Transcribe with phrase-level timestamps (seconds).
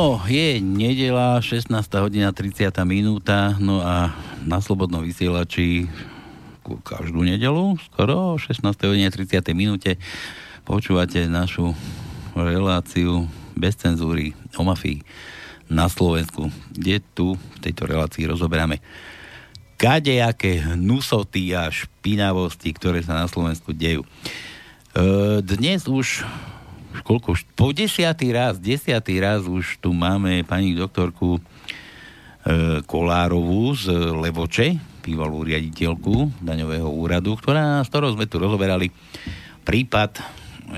[0.00, 1.68] No, je nedela, 16.
[2.00, 2.72] hodina 30.
[2.88, 4.08] minúta, no a
[4.48, 5.92] na Slobodnom vysielači
[6.64, 8.64] každú nedelu, skoro 16.
[8.64, 9.52] hodine 30.
[9.52, 10.00] minúte
[10.64, 11.76] počúvate našu
[12.32, 15.04] reláciu bez cenzúry o mafii
[15.68, 18.80] na Slovensku, kde tu v tejto relácii rozoberáme
[19.76, 24.00] kadejaké hnusoty a špinavosti, ktoré sa na Slovensku dejú.
[24.00, 24.08] E,
[25.44, 26.24] dnes už
[27.02, 31.40] koľko už, po desiatý raz, desiatý raz už tu máme pani doktorku e,
[32.84, 38.92] Kolárovú z Levoče, bývalú riaditeľku daňového úradu, ktorá, s ktorou sme tu rozoberali
[39.64, 40.20] prípad,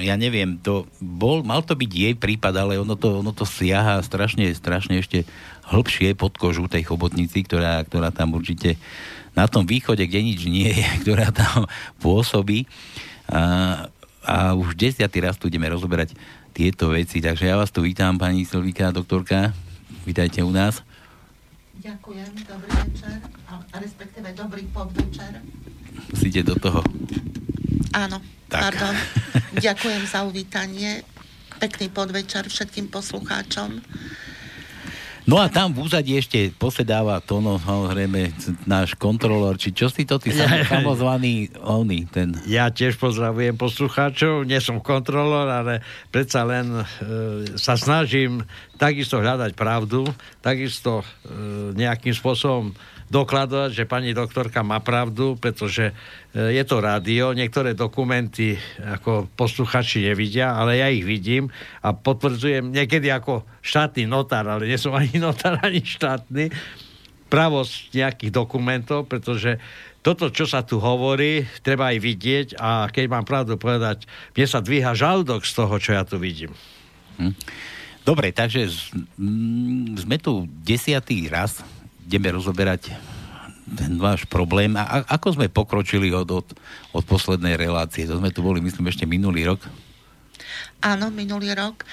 [0.00, 4.00] ja neviem, to bol, mal to byť jej prípad, ale ono to, ono to siaha
[4.00, 5.28] strašne, strašne ešte
[5.68, 8.80] hĺbšie pod kožu tej chobotnici, ktorá, ktorá tam určite
[9.36, 11.68] na tom východe, kde nič nie je, ktorá tam
[12.00, 12.64] pôsobí.
[13.28, 13.91] A,
[14.22, 16.14] a už desiatý raz tu ideme rozoberať
[16.54, 17.18] tieto veci.
[17.18, 19.50] Takže ja vás tu vítam, pani Silvika, doktorka.
[20.06, 20.82] Vítajte u nás.
[21.82, 23.18] Ďakujem, dobrý večer,
[23.50, 25.42] a respektíve dobrý podvečer.
[26.14, 26.78] Musíte do toho.
[27.90, 28.70] Áno, tak.
[28.70, 28.94] pardon.
[29.66, 31.02] Ďakujem za uvítanie.
[31.58, 33.82] Pekný podvečer všetkým poslucháčom.
[35.22, 38.34] No a tam v úzadí ešte posedáva Tono, samozrejme,
[38.66, 42.34] náš kontrolor, či čo si to ty ja, samozvaný, oný, ten...
[42.50, 45.78] Ja tiež pozdravujem poslucháčov, nie som kontrolor, ale
[46.10, 46.84] predsa len e,
[47.54, 48.42] sa snažím
[48.74, 50.10] takisto hľadať pravdu,
[50.42, 51.04] takisto e,
[51.78, 52.74] nejakým spôsobom
[53.12, 55.92] dokladovať, že pani doktorka má pravdu, pretože
[56.32, 61.52] e, je to rádio, niektoré dokumenty ako posluchači nevidia, ale ja ich vidím
[61.84, 66.48] a potvrdzujem niekedy ako štátny notár, ale nie som ani notár, ani štátny,
[67.28, 69.60] pravosť nejakých dokumentov, pretože
[70.00, 74.64] toto, čo sa tu hovorí, treba aj vidieť a keď mám pravdu povedať, mne sa
[74.64, 76.50] dvíha žalúdok z toho, čo ja tu vidím.
[77.20, 77.36] Hm.
[78.02, 78.66] Dobre, takže
[79.94, 81.62] sme tu desiatý raz
[82.06, 82.92] ideme rozoberať
[83.72, 84.74] ten váš problém.
[84.76, 86.46] A ako sme pokročili od, od,
[86.92, 88.04] od poslednej relácie?
[88.04, 89.60] To sme tu boli, myslím, ešte minulý rok.
[90.82, 91.86] Áno, minulý rok.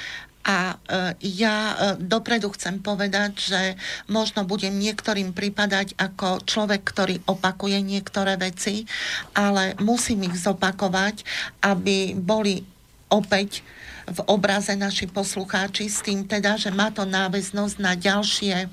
[0.49, 3.61] A e, ja e, dopredu chcem povedať, že
[4.09, 8.87] možno budem niektorým pripadať ako človek, ktorý opakuje niektoré veci,
[9.35, 11.21] ale musím ich zopakovať,
[11.61, 12.63] aby boli
[13.11, 13.61] opäť
[14.09, 18.69] v obraze naši poslucháči s tým teda, že má to náväznosť na ďalšie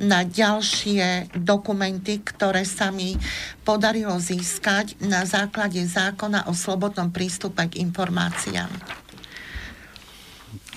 [0.00, 3.20] na ďalšie dokumenty, ktoré sa mi
[3.60, 8.72] podarilo získať na základe zákona o slobodnom prístupe k informáciám.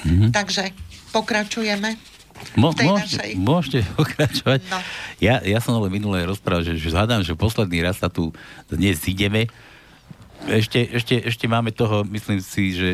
[0.04, 0.30] Mm-hmm.
[0.36, 0.76] Takže
[1.16, 1.96] pokračujeme.
[2.60, 3.32] Mo, môžete, našej...
[3.40, 4.60] môžete pokračovať.
[4.68, 4.80] No.
[5.24, 8.36] Ja, ja som ale minulé rozprával, že, že hľadám, že posledný raz sa tu
[8.68, 9.48] dnes ideme.
[10.44, 12.90] Ešte, ešte, ešte máme toho, myslím si, že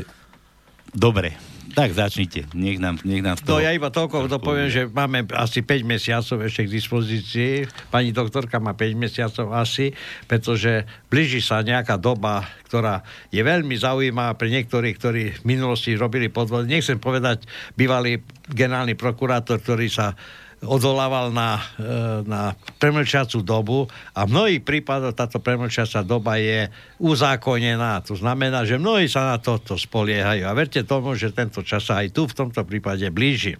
[0.93, 1.37] dobre.
[1.69, 5.85] Tak začnite, nech nám, nech nám No ja iba toľko dopoviem, že máme asi 5
[5.85, 7.53] mesiacov ešte k dispozícii.
[7.93, 9.93] Pani doktorka má 5 mesiacov asi,
[10.25, 16.33] pretože blíži sa nejaká doba, ktorá je veľmi zaujímavá pre niektorých, ktorí v minulosti robili
[16.33, 16.73] podvody.
[16.73, 17.45] Nechcem povedať
[17.77, 20.17] bývalý generálny prokurátor, ktorý sa
[20.59, 21.91] odvolával na, e,
[22.27, 22.51] na
[22.83, 26.67] premlčiacú dobu a v mnohých prípadoch táto premlčiaca doba je
[26.99, 28.03] uzákonená.
[28.07, 30.43] To znamená, že mnohí sa na toto spoliehajú.
[30.43, 33.55] A verte tomu, že tento čas sa aj tu v tomto prípade blíži.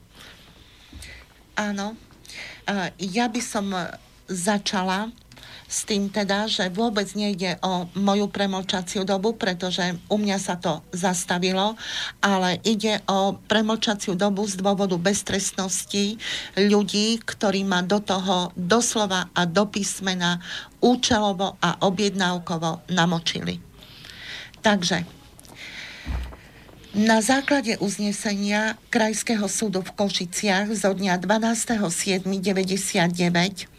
[1.55, 1.95] Áno.
[2.99, 3.71] Ja by som
[4.29, 5.09] začala
[5.69, 10.81] s tým teda, že vôbec nejde o moju premlčaciu dobu, pretože u mňa sa to
[10.89, 11.77] zastavilo,
[12.25, 16.17] ale ide o premlčaciu dobu z dôvodu beztrestnosti
[16.57, 20.41] ľudí, ktorí ma do toho doslova a do písmena
[20.81, 23.61] účelovo a objednávkovo namočili.
[24.65, 25.05] Takže
[26.97, 33.77] na základe uznesenia Krajského súdu v Košiciach zo dňa 12.7.99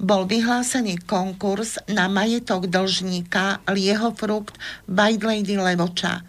[0.00, 4.56] bol vyhlásený konkurs na majetok dlžníka Lieho Frukt
[4.88, 6.22] Lady Levoča.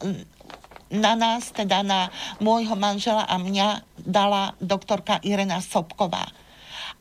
[0.87, 6.31] na nás, teda na môjho manžela a mňa dala doktorka Irena Sobková.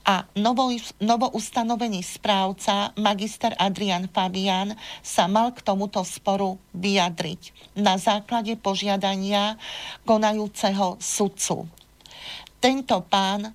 [0.06, 0.70] A novo,
[1.03, 9.58] novo ustanovený správca, magister Adrian Fabian, sa mal k tomuto sporu vyjadriť na základe požiadania
[10.06, 11.67] konajúceho sudcu.
[12.62, 13.50] Tento pán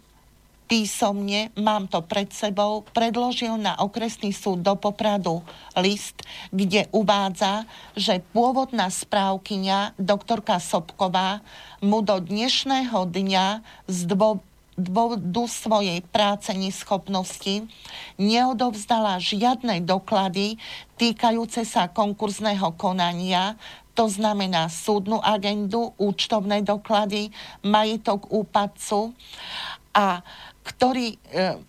[0.71, 5.44] písomne, mám to pred sebou, predložil na okresný súd do Popradu
[5.75, 11.44] list, kde uvádza, že pôvodná správkyňa doktorka Sobková
[11.83, 13.59] mu do dnešného dňa
[13.92, 14.39] z dvo,
[14.81, 17.69] dôvodu svojej práce neschopnosti
[18.18, 20.57] neodovzdala žiadne doklady
[20.98, 23.57] týkajúce sa konkurzného konania,
[23.98, 27.33] to znamená súdnu agendu, účtovné doklady,
[27.66, 29.13] majetok úpadcu
[29.92, 30.24] a
[30.62, 31.60] ktorý e,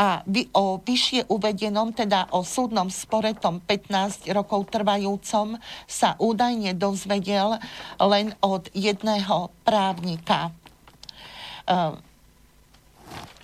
[0.00, 0.24] a
[0.56, 7.60] o vyššie uvedenom, teda o súdnom spore tom 15 rokov trvajúcom, sa údajne dozvedel
[8.00, 10.48] len od jedného právnika.
[11.68, 12.09] E,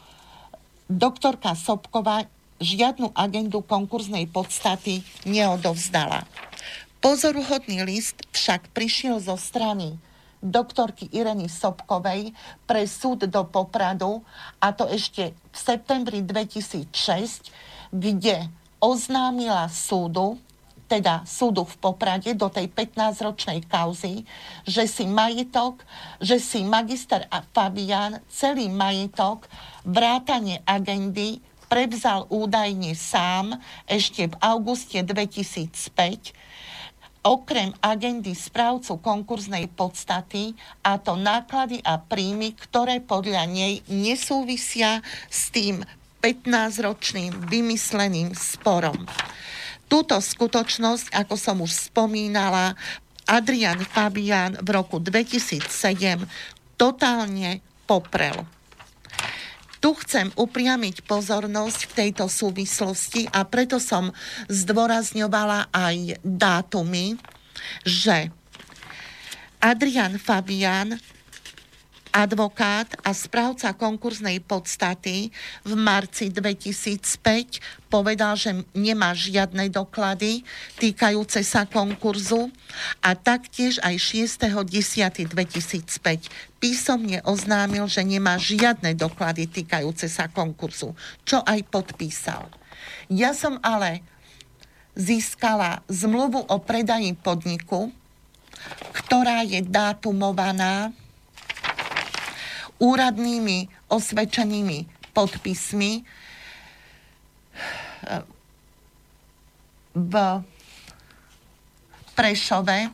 [0.88, 2.24] doktorka Sobková
[2.62, 6.22] žiadnu agendu konkurznej podstaty neodovzdala.
[7.02, 9.98] Pozoruhodný list však prišiel zo strany
[10.42, 12.34] doktorky Ireny Sobkovej
[12.66, 14.26] pre súd do Popradu
[14.58, 16.90] a to ešte v septembri 2006,
[17.94, 18.50] kde
[18.82, 20.42] oznámila súdu,
[20.92, 24.28] teda súdu v Poprade do tej 15-ročnej kauzy,
[24.68, 25.80] že si majetok,
[26.20, 27.24] že si magister
[27.56, 29.48] Fabian celý majetok
[29.88, 31.40] vrátane agendy
[31.72, 33.56] prevzal údajne sám
[33.88, 36.36] ešte v auguste 2005
[37.22, 45.48] okrem agendy správcu konkurznej podstaty a to náklady a príjmy, ktoré podľa nej nesúvisia s
[45.54, 45.86] tým
[46.18, 49.06] 15-ročným vymysleným sporom.
[49.92, 52.72] Túto skutočnosť, ako som už spomínala,
[53.28, 55.68] Adrian Fabian v roku 2007
[56.80, 58.48] totálne poprel.
[59.84, 64.16] Tu chcem upriamiť pozornosť v tejto súvislosti a preto som
[64.48, 67.20] zdôrazňovala aj dátumy,
[67.84, 68.32] že
[69.60, 70.96] Adrian Fabian
[72.12, 75.32] advokát a správca konkurznej podstaty
[75.64, 80.44] v marci 2005 povedal, že nemá žiadne doklady
[80.76, 82.52] týkajúce sa konkurzu
[83.00, 83.96] a taktiež aj
[84.44, 86.28] 6.10.2005
[86.60, 90.94] písomne oznámil, že nemá žiadne doklady týkajúce sa konkurzu,
[91.26, 92.46] čo aj podpísal.
[93.08, 94.04] Ja som ale
[94.92, 97.88] získala zmluvu o predaji podniku,
[98.92, 100.92] ktorá je dátumovaná
[102.78, 106.02] úradnými osvedčenými podpismi e,
[109.92, 110.14] v
[112.12, 112.92] Prešove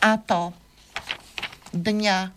[0.00, 0.56] a to
[1.76, 2.32] dňa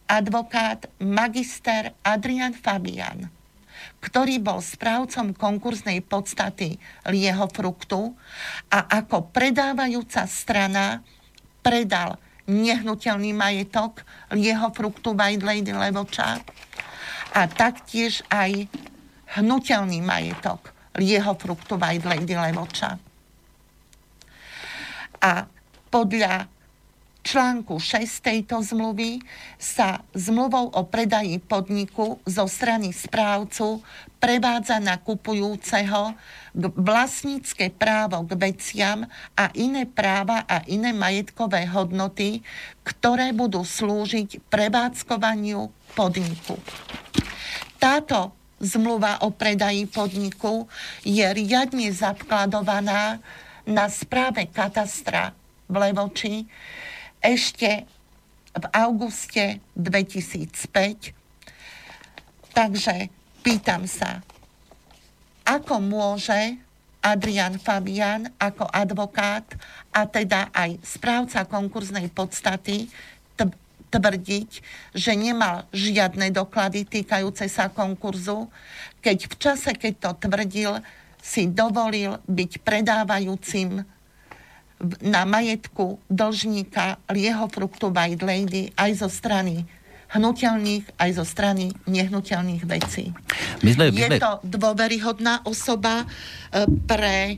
[0.09, 3.29] advokát magister Adrian Fabian,
[4.01, 6.77] ktorý bol správcom konkurznej podstaty
[7.09, 8.13] Lieho Fruktu
[8.69, 11.01] a ako predávajúca strana
[11.65, 16.45] predal nehnuteľný majetok Lieho Fruktu Lady Levoča
[17.35, 18.71] a taktiež aj
[19.35, 22.95] hnutelný majetok lieho fruktu Lady Levoča.
[25.19, 25.33] A
[25.91, 26.47] podľa
[27.25, 29.25] článku 6 tejto zmluvy
[29.57, 33.81] sa zmluvou o predaji podniku zo strany správcu
[34.21, 36.13] prevádza na kupujúceho
[36.77, 42.45] vlastnícke právo k veciam a iné práva a iné majetkové hodnoty,
[42.85, 46.61] ktoré budú slúžiť prevádzkovaniu podniku.
[47.81, 50.69] Táto zmluva o predaji podniku
[51.05, 53.19] je riadne zakladovaná
[53.65, 55.33] na správe katastra
[55.69, 56.45] v Levoči
[57.25, 57.89] ešte
[58.53, 61.17] v auguste 2005.
[62.53, 63.09] Takže
[63.41, 64.21] pýtam sa,
[65.49, 66.61] ako môže
[67.05, 69.45] Adrian Fabian ako advokát
[69.93, 72.89] a teda aj správca konkurznej podstaty
[73.95, 74.51] tvrdiť,
[74.91, 78.51] že nemal žiadne doklady týkajúce sa konkurzu,
[78.99, 80.83] keď v čase, keď to tvrdil,
[81.23, 83.87] si dovolil byť predávajúcim
[85.05, 89.65] na majetku dlžníka Lieho Fruktu White Lady aj zo strany
[90.15, 93.11] hnutelných, aj zo strany nehnuteľných vecí.
[93.67, 94.17] My sme, my sme...
[94.17, 96.07] Je to dôveryhodná osoba e,
[96.87, 97.37] pre e,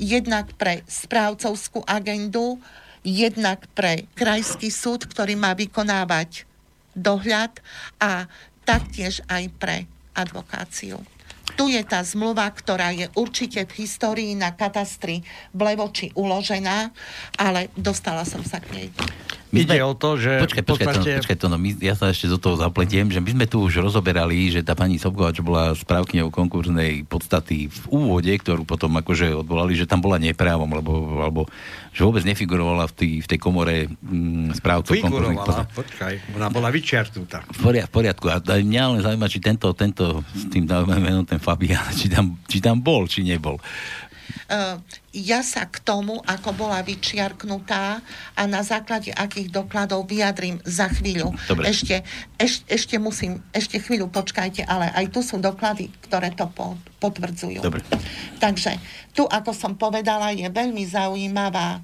[0.00, 2.56] jednak pre správcovskú agendu,
[3.04, 6.48] jednak pre krajský súd, ktorý má vykonávať
[6.96, 7.60] dohľad
[8.00, 8.24] a
[8.64, 9.76] taktiež aj pre
[10.16, 10.98] advokáciu.
[11.54, 15.22] Tu je tá zmluva, ktorá je určite v histórii na katastri
[15.54, 16.90] v Levoči uložená,
[17.38, 18.88] ale dostala som sa k nej.
[19.56, 20.32] My Ide sme, o to, že...
[20.44, 21.10] Počkaj, počkaj, podstate...
[21.16, 23.64] to, počkaj to, no, my, ja sa ešte do toho zapletiem, že my sme tu
[23.64, 28.92] už rozoberali, že tá pani Sobková, čo bola správkňou konkurznej podstaty v úvode, ktorú potom
[29.00, 30.92] akože odvolali, že tam bola neprávom, lebo,
[31.24, 31.48] alebo
[31.96, 35.72] že vôbec nefigurovala v, tý, v tej komore mm, správcov konkurznej podstaty.
[35.72, 37.48] počkaj, ona bola vyčiartnutá.
[37.56, 38.26] V, poriadku, v poriadku.
[38.28, 42.60] A mňa len zaujíma, či tento, tento s tým menom, ten Fabian, či tam, či
[42.60, 43.56] tam bol, či nebol.
[44.46, 44.78] Uh,
[45.16, 48.04] ja sa k tomu, ako bola vyčiarknutá
[48.36, 51.32] a na základe akých dokladov vyjadrím za chvíľu.
[51.48, 51.72] Dobre.
[51.72, 52.04] Ešte,
[52.36, 57.64] eš, ešte musím, ešte chvíľu počkajte, ale aj tu sú doklady, ktoré to po, potvrdzujú.
[57.64, 57.82] Dobre.
[58.38, 58.76] Takže
[59.16, 61.80] tu, ako som povedala, je veľmi zaujímavá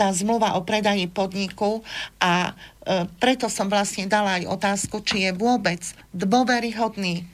[0.00, 1.84] tá zmluva o predaji podniku
[2.16, 5.84] a e, preto som vlastne dala aj otázku, či je vôbec
[6.16, 7.28] dôveryhodný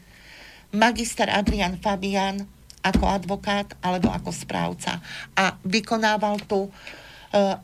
[0.74, 2.55] magister Adrian Fabian
[2.86, 5.02] ako advokát alebo ako správca.
[5.34, 6.70] A vykonával tú e,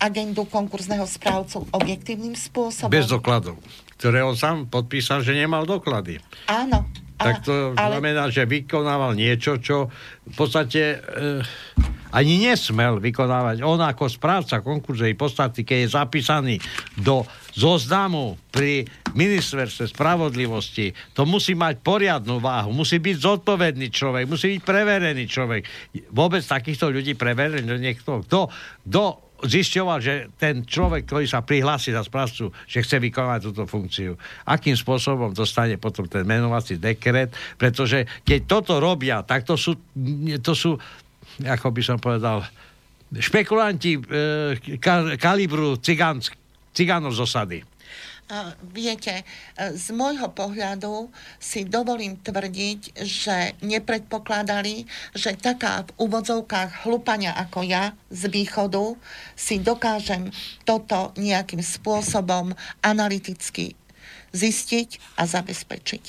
[0.02, 2.90] agendu konkurzného správcu objektívnym spôsobom.
[2.90, 3.62] Bez dokladov,
[3.94, 6.18] ktoré on sám podpísal, že nemal doklady.
[6.50, 6.82] Áno.
[7.22, 8.02] Tak to ale...
[8.02, 9.86] znamená, že vykonával niečo, čo
[10.26, 11.40] v podstate e,
[12.12, 13.62] ani nesmel vykonávať.
[13.62, 16.54] On ako správca konkurzej podstaty, keď je zapísaný
[16.98, 24.56] do zoznamu pri ministerstve spravodlivosti, to musí mať poriadnu váhu, musí byť zodpovedný človek, musí
[24.56, 25.62] byť preverený človek.
[26.12, 28.48] Vôbec takýchto ľudí preverený niekto, kto,
[28.88, 29.02] kto
[29.42, 34.14] zisťoval, že ten človek, ktorý sa prihlási za správcu, že chce vykonať túto funkciu.
[34.46, 39.74] Akým spôsobom dostane potom ten menovací dekret, pretože keď toto robia, tak to sú,
[40.40, 40.78] to sú
[41.40, 42.44] ako by som povedal,
[43.12, 44.00] špekulanti e,
[44.80, 45.80] ka, kalibru
[46.72, 47.58] cigánov z osady.
[48.72, 49.24] Viete, e,
[49.76, 57.92] z môjho pohľadu si dovolím tvrdiť, že nepredpokladali, že taká v úvodzovkách hlupania ako ja
[58.08, 58.96] z východu
[59.36, 60.32] si dokážem
[60.64, 63.76] toto nejakým spôsobom analyticky
[64.32, 66.04] zistiť a zabezpečiť.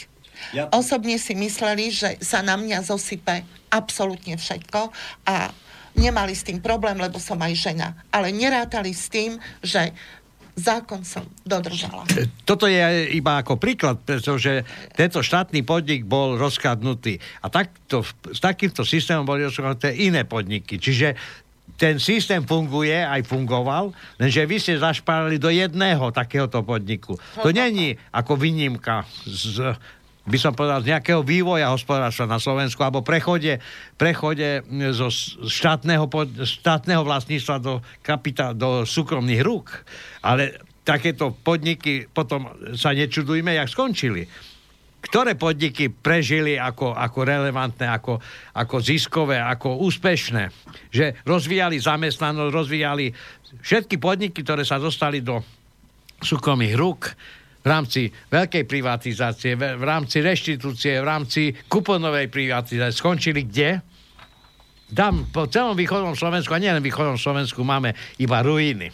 [0.56, 0.72] Ja...
[0.72, 4.96] Osobne si mysleli, že sa na mňa zosype absolútne všetko
[5.28, 5.52] a
[6.00, 8.00] nemali s tým problém, lebo som aj žena.
[8.16, 9.94] Ale nerátali s tým, že
[10.54, 12.06] zákon som dodržala.
[12.14, 14.62] E, toto je iba ako príklad, pretože
[14.94, 17.18] tento štátny podnik bol rozkladnutý.
[17.42, 20.78] A takto, s takýmto systémom boli rozkladnuté iné podniky.
[20.78, 21.18] Čiže
[21.74, 23.92] ten systém funguje, aj fungoval,
[24.22, 27.18] lenže vy ste zašpárali do jedného takéhoto podniku.
[27.42, 29.74] To není ako výnimka z,
[30.24, 33.60] by som povedal, z nejakého vývoja hospodárstva na Slovensku alebo prechode,
[34.00, 34.64] prechode
[34.96, 35.12] zo
[35.44, 36.08] štátneho,
[36.48, 39.84] štátneho vlastníctva do, kapita, do súkromných rúk.
[40.24, 44.24] Ale takéto podniky potom sa nečudujme, jak skončili
[45.04, 48.24] ktoré podniky prežili ako, ako relevantné, ako,
[48.56, 50.48] ako ziskové, ako úspešné.
[50.96, 53.12] Že rozvíjali zamestnanosť, rozvíjali
[53.60, 55.44] všetky podniky, ktoré sa dostali do
[56.24, 57.12] súkromných rúk
[57.64, 61.42] v rámci veľkej privatizácie, v rámci reštitúcie, v rámci
[61.72, 63.00] kuponovej privatizácie.
[63.00, 63.80] Skončili kde?
[64.92, 68.92] Tam po celom východnom Slovensku, a nielen východnom Slovensku, máme iba ruiny.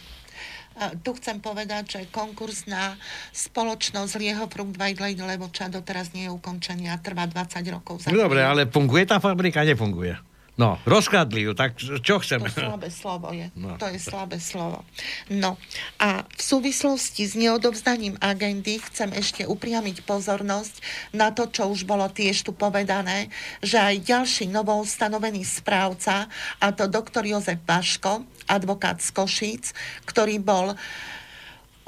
[1.04, 2.96] Tu chcem povedať, že konkurs na
[3.36, 8.00] spoločnosť Lieho White Lady Levoča doteraz nie je ukončený a trvá 20 rokov.
[8.00, 9.60] Za Dobre, ale funguje tá fabrika?
[9.60, 10.29] Nefunguje.
[10.60, 12.52] No, rozkladli ju, tak čo chceme?
[12.52, 13.48] To slabé slovo je.
[13.56, 13.80] No.
[13.80, 14.84] To je slabé slovo.
[15.32, 15.56] No
[15.96, 20.84] a v súvislosti s neodovzdaním agendy chcem ešte upriamiť pozornosť
[21.16, 23.32] na to, čo už bolo tiež tu povedané,
[23.64, 24.52] že aj ďalší
[24.84, 26.28] stanovený správca,
[26.60, 29.64] a to doktor Jozef Baško, advokát z Košíc,
[30.04, 30.76] ktorý bol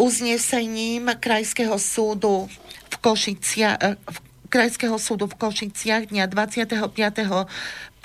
[0.00, 2.48] uznesením Krajského súdu
[2.88, 6.92] v Košicia, v Krajského súdu v Košiciach dňa 25.
[6.92, 8.04] 5.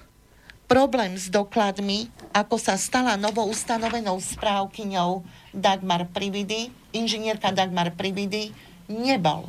[0.68, 8.52] problém s dokladmi, ako sa stala novou ustanovenou správkyňou Dagmar Prividy, inžinierka Dagmar Prividy,
[8.88, 9.48] nebol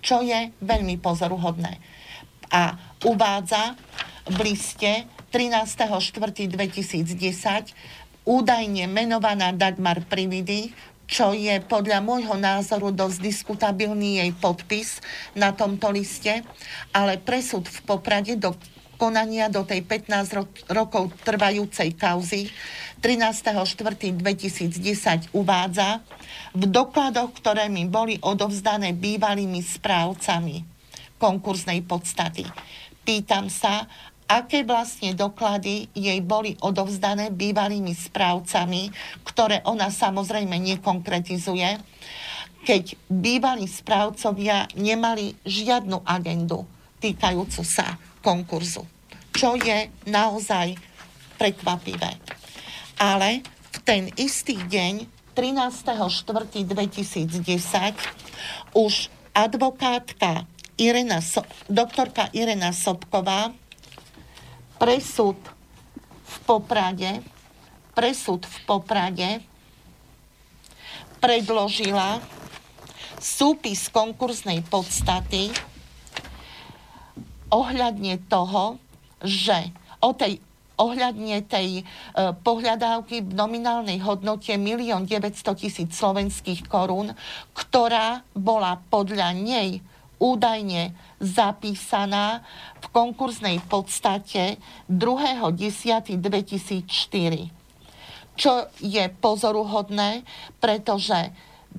[0.00, 1.78] čo je veľmi pozoruhodné.
[2.48, 2.72] A
[3.04, 3.76] uvádza
[4.28, 7.72] v liste 13.4.2010
[8.24, 10.72] údajne menovaná Dagmar Prividy,
[11.08, 15.00] čo je podľa môjho názoru dosť diskutabilný jej podpis
[15.32, 16.44] na tomto liste,
[16.92, 18.52] ale presud v Poprade do
[18.98, 22.50] konania do tej 15 ro- rokov trvajúcej kauzy
[22.98, 26.02] 13.4.2010 uvádza,
[26.54, 30.64] v dokladoch, ktoré mi boli odovzdané bývalými správcami
[31.18, 32.46] konkurznej podstaty.
[33.02, 33.88] Pýtam sa,
[34.28, 38.92] aké vlastne doklady jej boli odovzdané bývalými správcami,
[39.24, 41.80] ktoré ona samozrejme nekonkretizuje,
[42.68, 46.68] keď bývalí správcovia nemali žiadnu agendu
[47.00, 48.84] týkajúcu sa konkurzu,
[49.32, 50.76] čo je naozaj
[51.40, 52.37] prekvapivé.
[52.98, 55.06] Ale v ten istý deň
[55.38, 57.38] 13.4.2010
[58.74, 63.54] už advokátka Irena so- doktorka Irena Sobková
[64.82, 65.38] presud
[66.26, 67.22] v Poprade
[67.98, 69.42] presud v Poprade
[71.18, 72.22] predložila
[73.18, 75.50] súpis konkurznej podstaty
[77.50, 78.78] ohľadne toho,
[79.18, 80.38] že o tej
[80.78, 81.84] ohľadne tej e,
[82.32, 84.64] pohľadávky v nominálnej hodnote 1
[85.04, 87.12] 900 tisíc slovenských korún,
[87.52, 89.82] ktorá bola podľa nej
[90.18, 92.42] údajne zapísaná
[92.82, 94.58] v konkurznej podstate
[94.90, 97.50] 2.10.2004.
[98.38, 100.22] čo je pozoruhodné,
[100.62, 101.34] pretože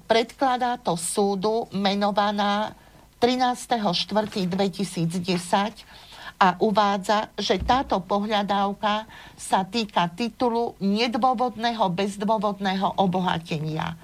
[0.08, 2.76] predkladá to súdu menovaná
[3.20, 6.09] 13.4.2010
[6.40, 9.04] a uvádza, že táto pohľadávka
[9.36, 14.00] sa týka titulu nedôvodného, bezdôvodného obohatenia.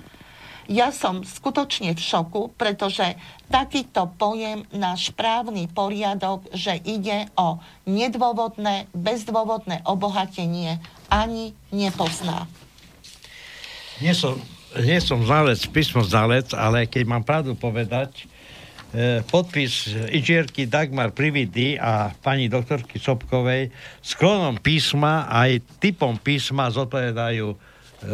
[0.65, 3.15] Ja som skutočne v šoku, pretože
[3.53, 12.49] takýto pojem náš právny poriadok, že ide o nedôvodné, bezdôvodné obohatenie, ani nepozná.
[14.01, 14.41] Nie som,
[14.73, 18.25] nie som znalec, písmo znalec, ale keď mám pravdu povedať,
[19.27, 23.67] podpis inžierky Dagmar Prividy a pani doktorky Sobkovej
[23.99, 27.51] sklonom písma aj typom písma zodpovedajú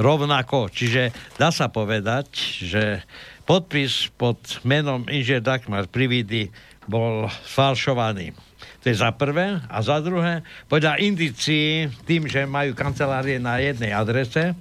[0.02, 0.74] rovnako.
[0.74, 2.28] Čiže dá sa povedať,
[2.66, 3.06] že
[3.46, 6.50] podpis pod menom inžier Dagmar Prividy
[6.90, 8.34] bol falšovaný.
[8.82, 9.62] To je za prvé.
[9.70, 14.58] A za druhé, podľa indicií, tým, že majú kancelárie na jednej adrese,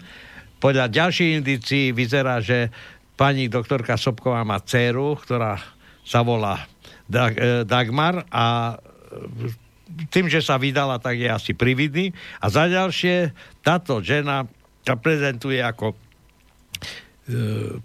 [0.61, 2.69] podľa ďalších indicií vyzerá, že
[3.17, 6.67] pani doktorka Sobková má dceru, ktorá sa volá
[7.09, 9.69] e, Dagmar a e,
[10.11, 12.15] tým, že sa vydala, tak je asi prividný.
[12.39, 13.35] A za ďalšie,
[13.67, 14.47] táto žena
[14.87, 15.97] sa prezentuje ako e,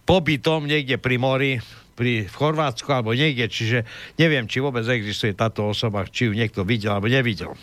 [0.06, 1.54] pobytom niekde pri mori,
[1.96, 3.88] pri, v Chorvátsku alebo niekde, čiže
[4.20, 7.56] neviem, či vôbec existuje táto osoba, či ju niekto videl alebo nevidel.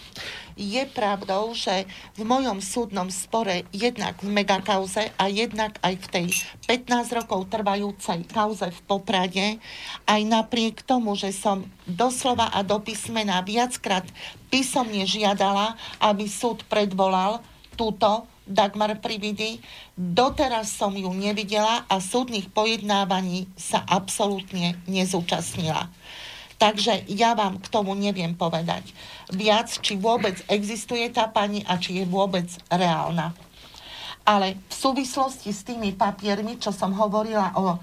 [0.59, 6.27] Je pravdou, že v mojom súdnom spore jednak v megakauze a jednak aj v tej
[6.69, 9.47] 15 rokov trvajúcej kauze v Poprade,
[10.05, 14.05] aj napriek tomu, že som doslova a do písmena viackrát
[14.53, 17.41] písomne žiadala, aby súd predvolal
[17.75, 19.63] túto Dagmar Prividy.
[19.95, 25.89] Doteraz som ju nevidela a súdnych pojednávaní sa absolútne nezúčastnila.
[26.63, 28.95] Takže ja vám k tomu neviem povedať
[29.35, 33.35] viac, či vôbec existuje tá pani a či je vôbec reálna.
[34.23, 37.83] Ale v súvislosti s tými papiermi, čo som hovorila o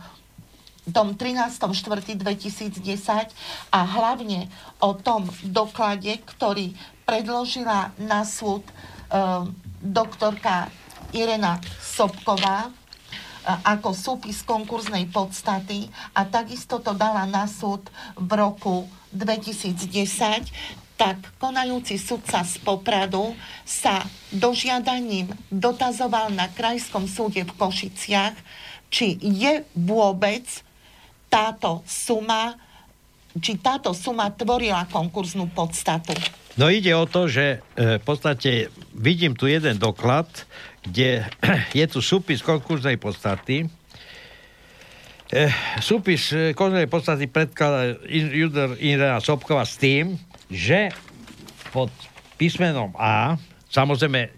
[0.95, 3.35] tom 13.4.2010
[3.75, 4.47] a hlavne
[4.79, 6.71] o tom doklade, ktorý
[7.03, 9.51] predložila na súd um,
[9.83, 10.71] doktorka
[11.11, 12.78] Irena Sobková
[13.65, 17.81] ako súpis konkurznej podstaty a takisto to dala na súd
[18.13, 18.85] v roku
[19.15, 20.45] 2010,
[20.99, 23.31] tak konajúci sudca z Popradu
[23.63, 24.03] sa
[24.35, 28.35] dožiadaním dotazoval na Krajskom súde v Košiciach,
[28.91, 30.43] či je vôbec
[31.31, 32.59] táto suma,
[33.39, 36.11] či táto suma tvorila konkurznú podstatu.
[36.59, 40.27] No ide o to, že e, v podstate vidím tu jeden doklad,
[40.89, 41.23] kde
[41.77, 43.69] je tu súpis konkurznej podstaty.
[45.29, 45.45] E,
[45.77, 50.17] súpis e, konkurznej podstaty predkladá Juder Irena Sobkova s tým,
[50.49, 50.89] že
[51.69, 51.93] pod
[52.41, 53.37] písmenom A,
[53.69, 54.33] samozrejme,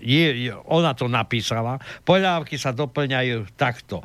[0.00, 1.76] je, ona to napísala,
[2.08, 4.00] pohľadávky sa doplňajú takto.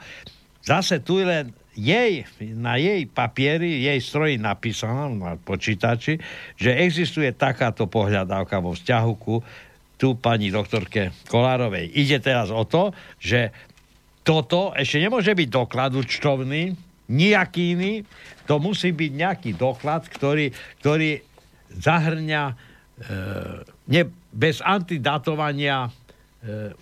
[0.60, 2.28] Zase tu len jej,
[2.60, 6.20] na jej papieri, jej stroji napísaná na počítači,
[6.60, 9.40] že existuje takáto pohľadávka vo vzťahu ku
[10.00, 11.92] tu pani doktorke Kolárovej.
[11.92, 13.52] Ide teraz o to, že
[14.24, 16.72] toto ešte nemôže byť doklad účtovný,
[17.10, 17.94] nejaký iný,
[18.48, 21.20] to musí byť nejaký doklad, ktorý, ktorý
[21.74, 22.54] zahrňa e,
[23.90, 25.92] ne, bez antidatovania e,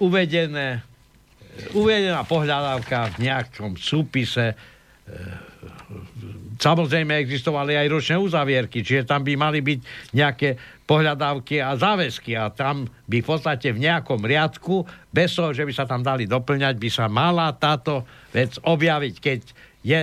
[0.04, 0.84] uvedené,
[1.56, 4.54] e, uvedená pohľadávka v nejakom súpise
[6.58, 9.80] Samozrejme existovali aj ročné uzavierky, čiže tam by mali byť
[10.18, 10.58] nejaké
[10.90, 14.82] pohľadávky a záväzky a tam by v podstate v nejakom riadku,
[15.14, 19.16] bez toho, že by sa tam dali doplňať, by sa mala táto vec objaviť.
[19.22, 19.40] Keď
[19.86, 20.02] je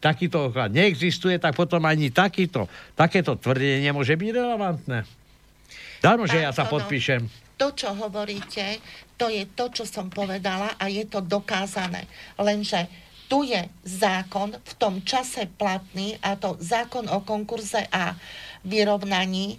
[0.00, 4.98] takýto oklad neexistuje, tak potom ani takýto, takéto tvrdenie nemôže byť relevantné.
[6.00, 7.28] Darmo, že ja sa podpíšem.
[7.60, 8.80] To, čo hovoríte,
[9.20, 12.08] to je to, čo som povedala a je to dokázané.
[12.40, 12.88] Lenže
[13.30, 18.18] tu je zákon v tom čase platný, a to zákon o konkurze a
[18.66, 19.54] vyrovnaní,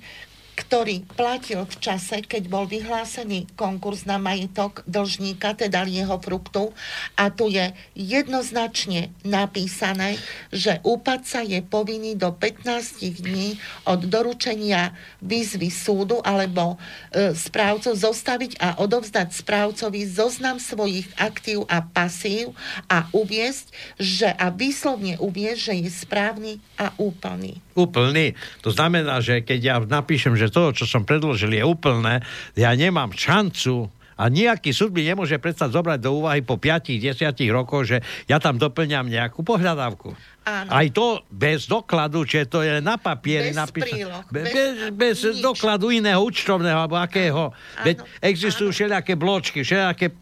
[0.62, 6.70] ktorý platil v čase, keď bol vyhlásený konkurs na majetok dlžníka, teda jeho fruktu.
[7.18, 10.22] A tu je jednoznačne napísané,
[10.54, 13.58] že úpadca je povinný do 15 dní
[13.90, 14.94] od doručenia
[15.26, 16.78] výzvy súdu alebo
[17.10, 22.54] e, správcu zostaviť a odovzdať správcovi zoznam svojich aktív a pasív
[22.86, 27.58] a uviesť, že a výslovne uviesť, že je správny a úplný.
[27.72, 28.36] Úplný.
[28.68, 32.22] To znamená, že keď ja napíšem, že to, čo som predložil, je úplné,
[32.54, 37.02] ja nemám šancu A nejaký súd mi nemôže predsa zobrať do úvahy po 5-10
[37.50, 40.14] rokoch, že ja tam doplňam nejakú pohľadávku.
[40.44, 40.70] Áno.
[40.70, 43.90] Aj to bez dokladu, že to je na papieri Bez napísané.
[43.90, 45.42] príloh, bez- bez, bez nič.
[45.42, 47.50] dokladu iného účtovného alebo akého.
[47.50, 50.14] Áno, Veď áno, existujú všelijaké bločky, všelijaké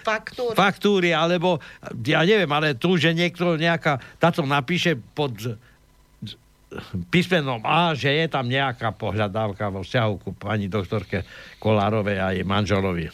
[0.00, 0.54] Faktúry.
[0.54, 1.58] faktúry, alebo
[2.00, 5.34] ja neviem, ale tu, že niekto nejaká, táto napíše pod
[7.10, 11.26] písmenom A, že je tam nejaká pohľadávka vo vzťahu ku pani doktorke
[11.58, 13.10] Kolárovej a jej manželovi.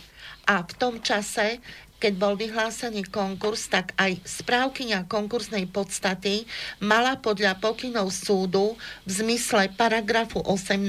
[0.46, 1.58] A v tom čase,
[1.96, 6.44] keď bol vyhlásený konkurs, tak aj správkyňa konkursnej podstaty
[6.84, 8.76] mala podľa pokynov súdu
[9.08, 10.86] v zmysle paragrafu 18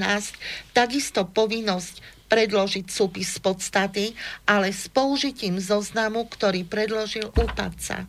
[0.76, 4.12] takisto povinnosť predložiť súpis podstaty,
[4.44, 8.04] ale s použitím zoznamu, ktorý predložil úpadca.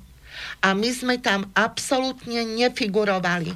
[0.63, 3.55] A my sme tam absolútne nefigurovali.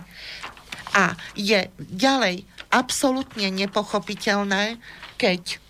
[0.92, 4.81] A je ďalej absolútne nepochopiteľné,
[5.16, 5.62] keď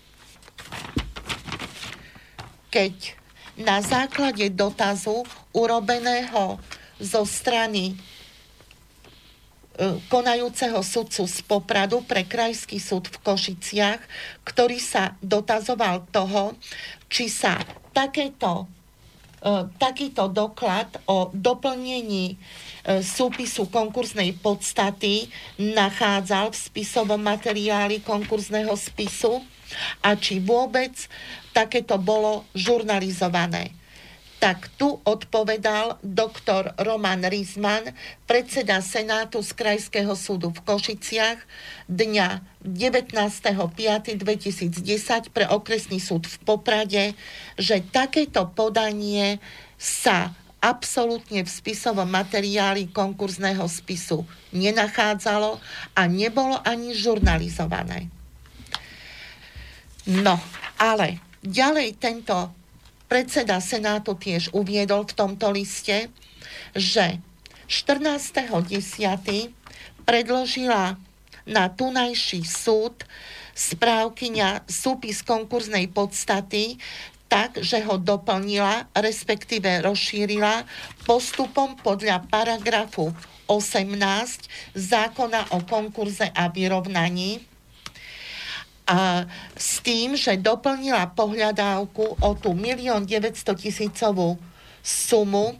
[2.73, 3.13] keď
[3.53, 5.21] na základe dotazu
[5.53, 6.57] urobeného
[6.97, 7.95] zo strany e,
[10.09, 14.01] konajúceho sudcu z Popradu pre Krajský súd v Košiciach,
[14.41, 16.57] ktorý sa dotazoval toho,
[17.05, 17.61] či sa
[17.93, 18.65] takéto,
[19.45, 22.41] e, takýto doklad o doplnení
[22.83, 29.39] súpisu konkurznej podstaty nachádzal v spisovom materiáli konkurzného spisu
[30.03, 30.91] a či vôbec
[31.55, 33.71] takéto bolo žurnalizované.
[34.43, 37.95] Tak tu odpovedal doktor Roman Rizman,
[38.27, 41.39] predseda Senátu z Krajského súdu v Košiciach
[41.87, 47.15] dňa 19.5.2010 pre okresný súd v Poprade,
[47.55, 49.39] že takéto podanie
[49.79, 54.23] sa absolútne v spisovom materiáli konkurzného spisu
[54.55, 55.59] nenachádzalo
[55.91, 58.07] a nebolo ani žurnalizované.
[60.07, 60.39] No,
[60.79, 62.55] ale ďalej tento
[63.11, 66.07] predseda Senátu tiež uviedol v tomto liste,
[66.71, 67.19] že
[67.67, 69.51] 14.10.
[70.07, 70.95] predložila
[71.43, 73.03] na tunajší súd
[73.53, 76.81] správkyňa súpis konkurznej podstaty
[77.33, 80.69] tak, že ho doplnila, respektíve rozšírila
[81.09, 83.09] postupom podľa paragrafu
[83.49, 83.89] 18
[84.77, 87.41] zákona o konkurze a vyrovnaní,
[88.83, 89.23] a
[89.55, 94.35] s tým, že doplnila pohľadávku o tú 1 900 tisícovú
[94.83, 95.55] sumu,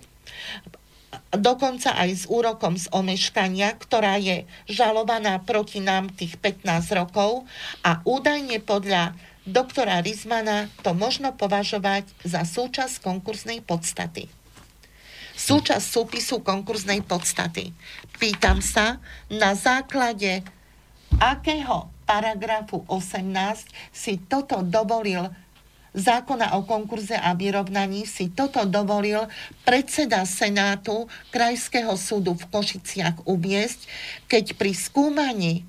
[1.32, 7.48] dokonca aj s úrokom z omeškania, ktorá je žalovaná proti nám tých 15 rokov
[7.80, 14.32] a údajne podľa doktora Rizmana to možno považovať za súčasť konkursnej podstaty.
[15.34, 17.74] Súčasť súpisu konkursnej podstaty.
[18.22, 20.46] Pýtam sa, na základe
[21.18, 25.28] akého paragrafu 18 si toto dovolil
[25.94, 29.30] zákona o konkurze a vyrovnaní si toto dovolil
[29.62, 33.86] predseda Senátu Krajského súdu v Košiciach uviesť,
[34.26, 35.66] keď pri skúmaní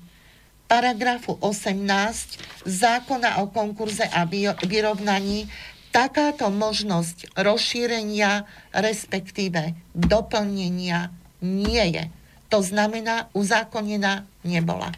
[0.65, 4.25] paragrafu 18 zákona o konkurze a
[4.65, 5.47] vyrovnaní
[5.93, 8.43] takáto možnosť rozšírenia,
[8.75, 12.03] respektíve doplnenia nie je.
[12.51, 14.91] To znamená, uzákonená nebola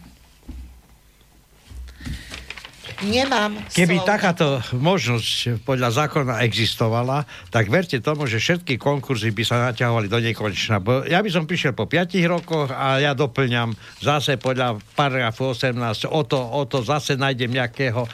[3.06, 4.08] nemám Keby slov.
[4.08, 10.18] takáto možnosť podľa zákona existovala, tak verte tomu, že všetky konkurzy by sa naťahovali do
[10.18, 10.82] nekonečna.
[10.82, 16.10] Bo ja by som prišiel po 5 rokoch a ja doplňam zase podľa paragrafu 18,
[16.10, 18.10] o to, o to zase nájdem nejakého e,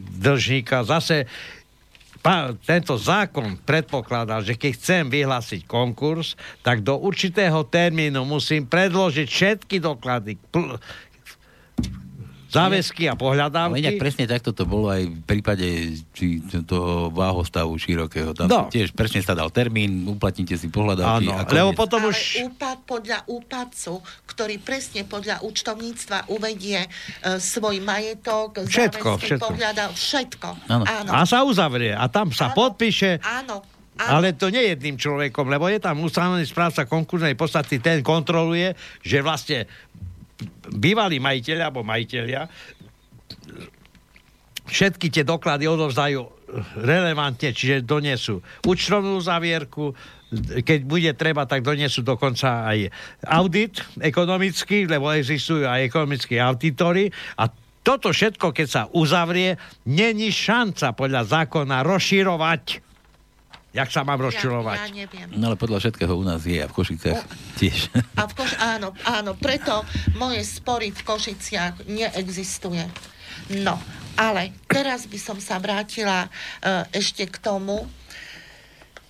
[0.00, 1.28] dlžníka, zase
[2.26, 6.34] pa, tento zákon predpokladá, že keď chcem vyhlásiť konkurs,
[6.66, 10.74] tak do určitého termínu musím predložiť všetky doklady, pl-
[12.48, 13.96] záväzky a Ale inak pohľadávky.
[13.96, 15.66] presne takto to bolo aj v prípade
[16.10, 18.32] či, toho váhostavu širokého.
[18.32, 18.60] Tam No.
[18.66, 21.26] tiež presne sa dal termín, uplatnite si pohľadávky.
[21.26, 21.78] Áno, lebo koniec.
[21.78, 22.18] potom Ale už...
[22.46, 23.92] úpad podľa úpadcu,
[24.26, 26.88] ktorý presne podľa účtovníctva uvedie e,
[27.36, 28.70] svoj majetok, Všetko,
[29.12, 29.44] záväzky, všetko.
[29.44, 30.48] pohľada, všetko.
[30.66, 30.84] Áno.
[30.84, 31.10] Áno.
[31.10, 31.90] A sa uzavrie.
[31.90, 32.56] A tam sa Áno.
[32.56, 33.60] podpíše, Áno.
[33.96, 34.08] Áno.
[34.12, 39.18] ale to nie jedným človekom, lebo je tam ustanovený správca konkurznej podstaty, ten kontroluje, že
[39.18, 39.64] vlastne
[40.68, 42.48] bývalí majiteľi alebo majiteľia
[44.66, 46.20] všetky tie doklady odovzdajú
[46.82, 49.94] relevantne, čiže donesú účtovnú zavierku,
[50.62, 52.90] keď bude treba, tak donesú dokonca aj
[53.26, 57.46] audit ekonomický, lebo existujú aj ekonomickí auditory a
[57.86, 59.54] toto všetko, keď sa uzavrie,
[59.86, 62.82] není šanca podľa zákona rozširovať.
[63.76, 64.78] Jak sa mám rozčulovať?
[64.80, 65.28] Ja, ja neviem.
[65.36, 67.20] No ale podľa všetkého u nás je a v Košicách
[67.60, 67.92] tiež.
[68.16, 69.84] A v Koš- áno, áno, preto
[70.16, 72.88] moje spory v Košiciach neexistuje.
[73.60, 73.76] No,
[74.16, 77.84] ale teraz by som sa vrátila uh, ešte k tomu,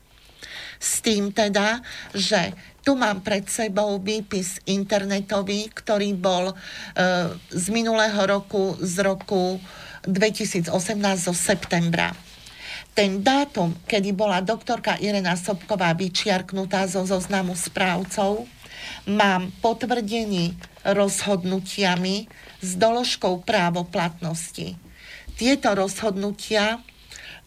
[0.80, 1.84] s tým teda,
[2.16, 6.56] že tu mám pred sebou výpis internetový, ktorý bol e,
[7.52, 9.60] z minulého roku, z roku
[10.08, 10.72] 2018
[11.20, 12.16] zo septembra
[13.00, 18.44] ten dátum, kedy bola doktorka Irena Sobková vyčiarknutá zo zoznamu správcov,
[19.08, 20.52] mám potvrdený
[20.84, 22.28] rozhodnutiami
[22.60, 24.76] s doložkou právoplatnosti.
[25.40, 26.84] Tieto rozhodnutia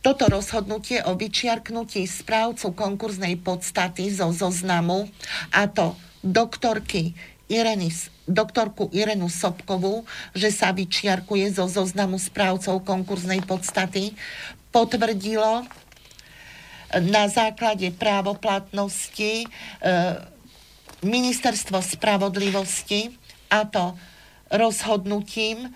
[0.02, 5.06] toto rozhodnutie o vyčiarknutí správcu konkurznej podstaty zo zoznamu,
[5.54, 5.94] a to
[6.26, 7.14] doktorky
[7.52, 7.92] Ireny,
[8.24, 14.16] doktorku Irenu Sobkovú, že sa vyčiarkuje zo zoznamu správcov konkurznej podstaty,
[14.72, 15.68] potvrdilo
[16.92, 19.46] na základe právoplatnosti e,
[21.02, 23.10] Ministerstvo spravodlivosti
[23.50, 23.98] a to
[24.52, 25.68] rozhodnutím, e,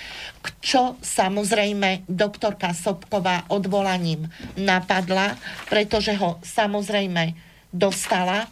[0.64, 4.25] čo samozrejme doktorka Sobková odvolaním
[4.57, 5.37] napadla,
[5.69, 7.37] pretože ho samozrejme
[7.69, 8.49] dostala.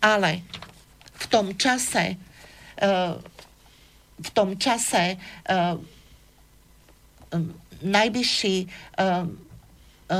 [0.00, 0.40] Ale
[1.12, 2.16] v tom čase,
[2.80, 3.12] eh,
[4.16, 5.76] v tom čase eh,
[7.82, 9.46] najvyšší eh,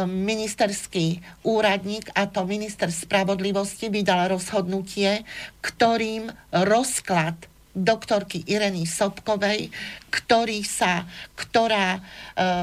[0.07, 5.23] ministerský úradník, a to minister spravodlivosti, vydal rozhodnutie,
[5.63, 7.39] ktorým rozklad
[7.77, 9.69] doktorky Ireny Sobkovej,
[10.09, 11.05] ktorý sa,
[11.37, 12.01] ktorá e,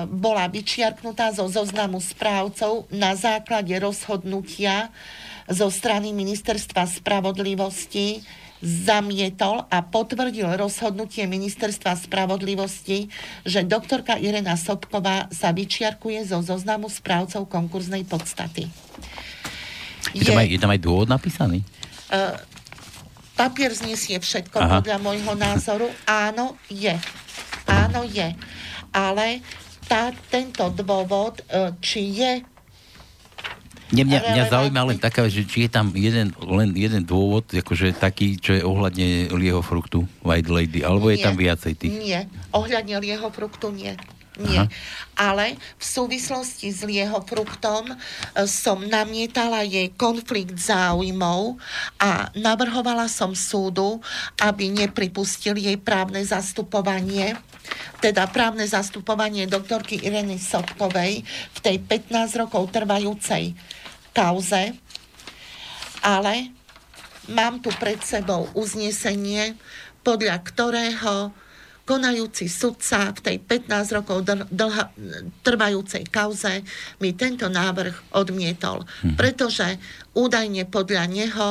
[0.10, 4.90] bola vyčiarknutá zo zoznamu správcov na základe rozhodnutia
[5.46, 8.26] zo strany Ministerstva spravodlivosti
[8.64, 13.12] zamietol a potvrdil rozhodnutie Ministerstva spravodlivosti,
[13.44, 18.72] že doktorka Irena Sobková sa vyčiarkuje zo zoznamu správcov konkurznej podstaty.
[20.16, 21.60] Je, je, tam, aj, je tam aj dôvod napísaný?
[22.08, 22.40] Uh,
[23.36, 24.80] papier zniesie všetko Aha.
[24.80, 25.92] podľa môjho názoru.
[26.08, 26.96] Áno, je.
[27.68, 28.32] Áno, je.
[28.96, 29.44] Ale
[29.92, 32.32] tá, tento dôvod, uh, či je
[33.94, 37.94] Mňa, mňa, mňa zaujíma len taká, že či je tam jeden, len jeden dôvod, akože
[37.94, 41.94] taký, čo je ohľadne lieho fruktu White Lady, alebo nie, je tam viacej tých?
[41.94, 43.94] Nie, ohľadne lieho fruktu nie.
[44.34, 44.66] Nie.
[44.66, 44.74] Aha.
[45.14, 47.96] Ale v súvislosti s lieho fruktom e,
[48.50, 51.62] som namietala jej konflikt záujmov
[52.02, 54.02] a navrhovala som súdu,
[54.42, 57.38] aby nepripustil jej právne zastupovanie
[58.04, 61.24] teda právne zastupovanie doktorky Ireny Sobkovej
[61.56, 63.56] v tej 15 rokov trvajúcej
[64.14, 64.78] kauze,
[66.00, 66.54] ale
[67.28, 69.58] mám tu pred sebou uznesenie,
[70.04, 71.32] podľa ktorého
[71.84, 74.96] konajúci sudca v tej 15 rokov dlha,
[75.44, 76.64] trvajúcej kauze
[77.04, 79.20] mi tento návrh odmietol, mhm.
[79.20, 79.68] pretože
[80.16, 81.50] údajne podľa neho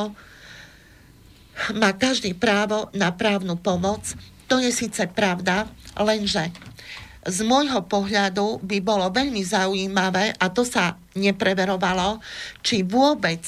[1.77, 4.17] má každý právo na právnu pomoc.
[4.49, 6.49] To je síce pravda, lenže
[7.23, 12.19] z môjho pohľadu by bolo veľmi zaujímavé, a to sa nepreverovalo,
[12.59, 13.39] či vôbec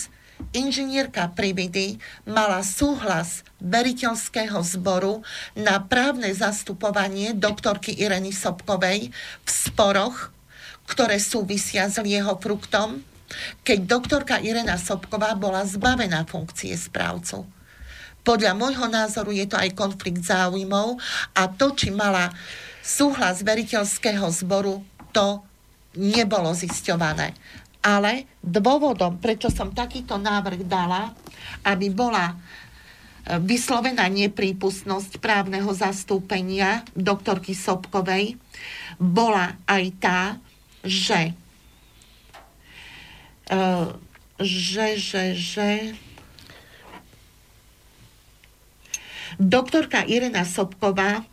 [0.52, 5.24] inžinierka Prividy mala súhlas veriteľského zboru
[5.56, 9.12] na právne zastupovanie doktorky Ireny Sobkovej
[9.44, 10.32] v sporoch,
[10.86, 13.04] ktoré súvisia s jeho fruktom,
[13.66, 17.48] keď doktorka Irena Sobková bola zbavená funkcie správcu.
[18.26, 20.98] Podľa môjho názoru je to aj konflikt záujmov
[21.38, 22.34] a to, či mala
[22.86, 25.42] súhlas veriteľského zboru, to
[25.98, 27.34] nebolo zisťované.
[27.82, 31.14] Ale dôvodom, prečo som takýto návrh dala,
[31.66, 32.36] aby bola e,
[33.42, 38.38] vyslovená neprípustnosť právneho zastúpenia doktorky Sobkovej,
[39.02, 40.22] bola aj tá,
[40.82, 41.34] že,
[43.50, 43.62] e,
[44.42, 45.70] že, že, že
[49.42, 51.26] doktorka Irena Sobková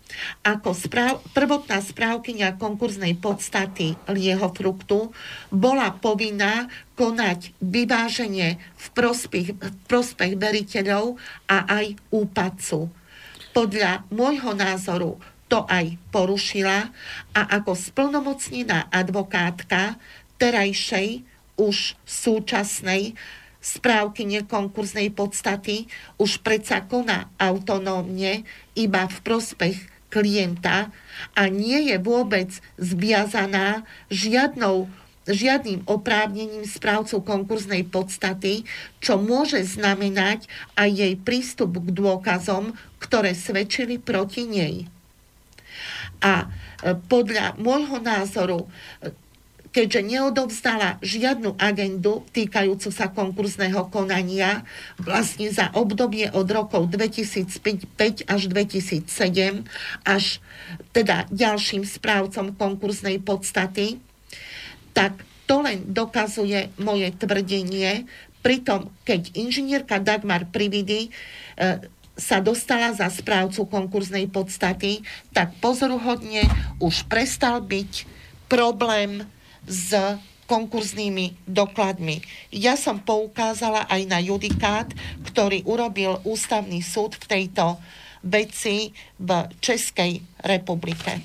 [0.44, 5.10] ako správ, prvotná správkynia konkurznej podstaty lieho fruktu
[5.48, 11.16] bola povinná konať vyváženie v prospech, v prospech veriteľov
[11.48, 12.92] a aj úpadcu.
[13.52, 16.88] Podľa môjho názoru to aj porušila
[17.36, 20.00] a ako splnomocnená advokátka
[20.40, 21.28] terajšej
[21.60, 23.12] už súčasnej
[23.62, 25.86] správky nekonkurznej podstaty
[26.18, 28.42] už predsa koná autonómne
[28.74, 29.78] iba v prospech
[30.12, 30.92] klienta
[31.32, 34.90] a nie je vôbec zviazaná žiadnou
[35.22, 38.66] žiadnym oprávnením správcu konkurznej podstaty,
[38.98, 44.90] čo môže znamenať aj jej prístup k dôkazom, ktoré svedčili proti nej.
[46.18, 46.46] A
[46.82, 48.66] e, podľa môjho názoru
[49.72, 54.68] keďže neodovzdala žiadnu agendu týkajúcu sa konkurzného konania
[55.00, 59.64] vlastne za obdobie od rokov 2005 až 2007
[60.04, 60.24] až
[60.92, 63.96] teda ďalším správcom konkurznej podstaty,
[64.92, 65.16] tak
[65.48, 68.04] to len dokazuje moje tvrdenie.
[68.44, 71.10] Pritom, keď inžinierka Dagmar Prividy e,
[72.12, 75.00] sa dostala za správcu konkurznej podstaty,
[75.32, 76.44] tak pozoruhodne
[76.76, 78.04] už prestal byť
[78.52, 79.24] problém
[79.66, 79.94] s
[80.46, 82.20] konkurznými dokladmi.
[82.52, 84.90] Ja som poukázala aj na judikát,
[85.32, 87.80] ktorý urobil ústavný súd v tejto
[88.20, 91.24] veci v Českej republike.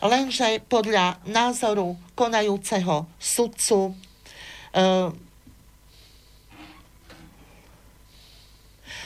[0.00, 3.92] Lenže podľa názoru konajúceho sudcu e,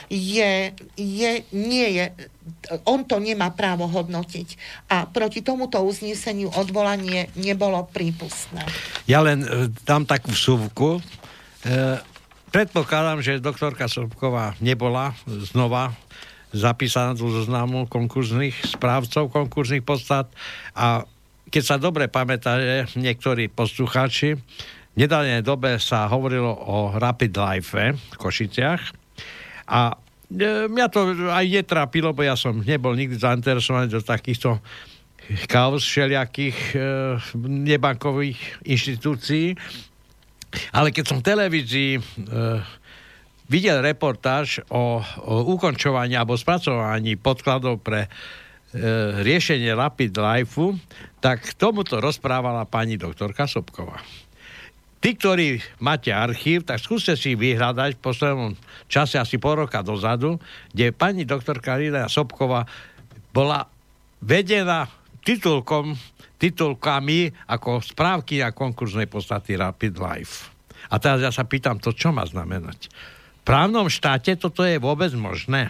[0.09, 2.05] je, je, nie je,
[2.85, 4.47] on to nemá právo hodnotiť.
[4.93, 8.61] A proti tomuto uzneseniu odvolanie nebolo prípustné.
[9.09, 10.99] Ja len e, dám takú súvku.
[10.99, 11.01] E,
[12.53, 15.97] predpokladám, že doktorka Sobková nebola znova
[16.55, 20.31] zapísaná do zoznamu konkurzných správcov, konkurzných podstat
[20.71, 21.03] a
[21.51, 24.39] keď sa dobre pamätáte, niektorí poslucháči,
[24.95, 29.04] v nedalnej dobe sa hovorilo o Rapid Life v Košiciach
[29.65, 29.97] a
[30.29, 34.61] e, mňa to aj netrápilo, bo ja som nebol nikdy zainteresovaný do takýchto
[35.49, 36.79] kaos všelijakých e,
[37.45, 39.57] nebankových inštitúcií.
[40.71, 42.01] Ale keď som v televízii e,
[43.49, 48.09] videl reportáž o, o ukončovaní alebo spracovaní podkladov pre e,
[49.21, 50.61] riešenie Rapid Life,
[51.21, 54.24] tak tomuto rozprávala pani doktorka Sobková.
[55.05, 58.57] Tí, ktorí máte archív, tak skúste si vyhľadať v poslednom
[58.89, 60.41] čase asi pol roka dozadu,
[60.73, 62.65] kde pani doktorka Lila Sobková
[63.29, 63.69] bola
[64.25, 64.89] vedená
[65.21, 65.93] titulkom,
[66.41, 70.49] titulkami ako správky na konkurznej podstaty Rapid Life.
[70.89, 72.89] A teraz ja sa pýtam, to čo má znamenať?
[72.89, 75.69] V právnom štáte toto je vôbec možné?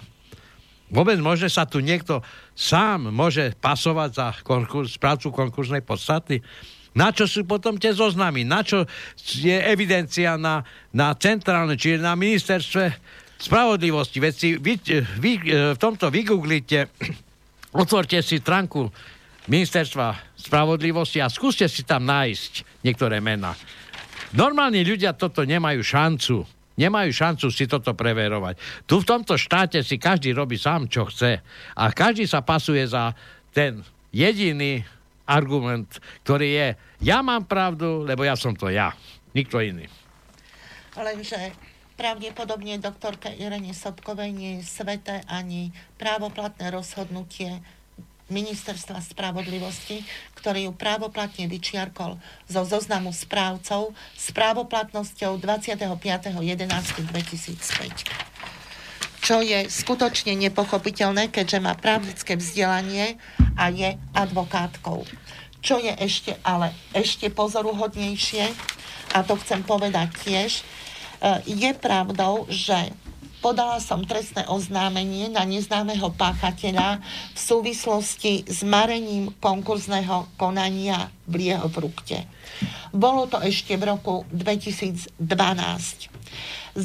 [0.88, 2.24] Vôbec môže sa tu niekto
[2.56, 6.40] sám môže pasovať za konkurs, správcu konkurznej podstaty?
[6.96, 8.48] Na čo sú potom tie zoznamy?
[8.48, 8.88] Na čo
[9.20, 10.64] je evidencia na,
[10.96, 12.96] na centrálne, čiže na ministerstve
[13.36, 14.24] spravodlivosti?
[14.24, 14.74] Veď si vy,
[15.20, 15.32] vy,
[15.76, 16.88] v tomto vygooglite,
[17.84, 18.88] otvorte si stránku
[19.52, 23.54] ministerstva spravodlivosti a skúste si tam nájsť niektoré mená.
[24.32, 26.48] Normálni ľudia toto nemajú šancu.
[26.76, 28.60] Nemajú šancu si toto preverovať.
[28.84, 31.40] Tu v tomto štáte si každý robí sám, čo chce.
[31.76, 33.16] A každý sa pasuje za
[33.56, 33.80] ten
[34.12, 34.84] jediný
[35.26, 36.68] argument, ktorý je,
[37.02, 38.94] ja mám pravdu, lebo ja som to ja,
[39.34, 39.90] nikto iný.
[40.96, 41.52] Lenže
[42.00, 47.60] pravdepodobne doktorke Irene Sobkovej nie je sveté ani právoplatné rozhodnutie
[48.26, 50.02] ministerstva spravodlivosti,
[50.34, 52.18] ktorý ju právoplatne vyčiarkol
[52.50, 58.35] zo zoznamu správcov s právoplatnosťou 25.11.2005
[59.26, 63.18] čo je skutočne nepochopiteľné, keďže má právnické vzdelanie
[63.58, 65.02] a je advokátkou.
[65.66, 68.46] Čo je ešte, ale ešte pozoruhodnejšie,
[69.18, 70.64] a to chcem povedať tiež, e,
[71.58, 72.94] je pravdou, že
[73.42, 77.02] podala som trestné oznámenie na neznámeho páchateľa
[77.34, 82.30] v súvislosti s marením konkurzného konania v Liehovrukte.
[82.94, 86.14] Bolo to ešte v roku 2012
[86.76, 86.84] e,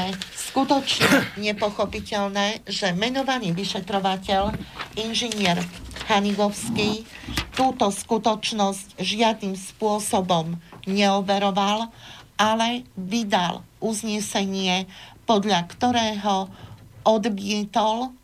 [0.56, 4.56] skutočne nepochopiteľné, že menovaný vyšetrovateľ,
[4.96, 5.60] inžinier
[6.08, 7.04] Hanigovský,
[7.52, 10.56] túto skutočnosť žiadnym spôsobom
[10.88, 11.92] neoveroval,
[12.40, 14.88] ale vydal uznesenie,
[15.28, 16.48] podľa ktorého
[17.04, 18.16] odmietol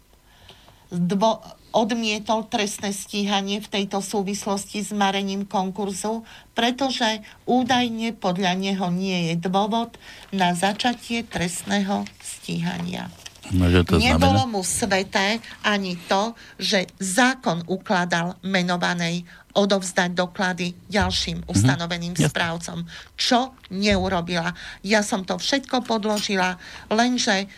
[0.88, 1.36] dvo,
[1.72, 9.34] odmietol trestné stíhanie v tejto súvislosti s marením konkurzu, pretože údajne podľa neho nie je
[9.40, 9.96] dôvod
[10.30, 13.08] na začatie trestného stíhania.
[13.52, 14.52] No, to Nebolo znamená?
[14.54, 22.28] mu sveté ani to, že zákon ukladal menovanej odovzdať doklady ďalším ustanoveným Jasne.
[22.32, 22.78] správcom.
[23.18, 24.56] Čo neurobila.
[24.80, 26.56] Ja som to všetko podložila,
[26.88, 27.50] lenže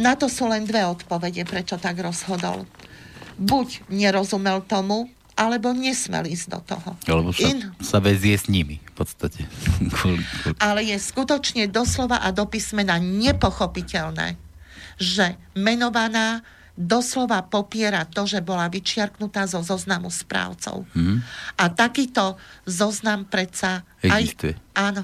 [0.00, 2.66] na to sú len dve odpovede, prečo tak rozhodol.
[3.40, 5.08] Buď nerozumel tomu,
[5.40, 6.90] alebo nesmel ísť do toho.
[7.08, 9.48] Lebo sa, In- sa vezie s nimi, v podstate.
[10.60, 14.36] Ale je skutočne doslova a do písmena nepochopiteľné,
[15.00, 16.44] že menovaná
[16.76, 20.84] doslova popiera to, že bola vyčiarknutá zo zoznamu správcov.
[20.92, 21.24] Mhm.
[21.56, 22.36] A takýto
[22.68, 23.84] zoznam predsa...
[24.04, 24.56] Existuje.
[24.76, 25.02] Aj, áno.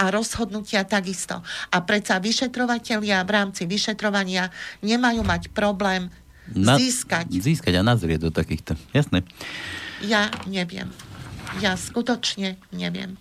[0.00, 1.44] A rozhodnutia takisto.
[1.68, 4.48] A predsa vyšetrovatelia v rámci vyšetrovania
[4.80, 6.08] nemajú mať problém
[6.54, 7.30] Na- získať.
[7.30, 8.74] Získať a nazrieť do takýchto.
[8.90, 9.22] Jasné.
[10.02, 10.90] Ja neviem.
[11.58, 13.18] Ja skutočne neviem.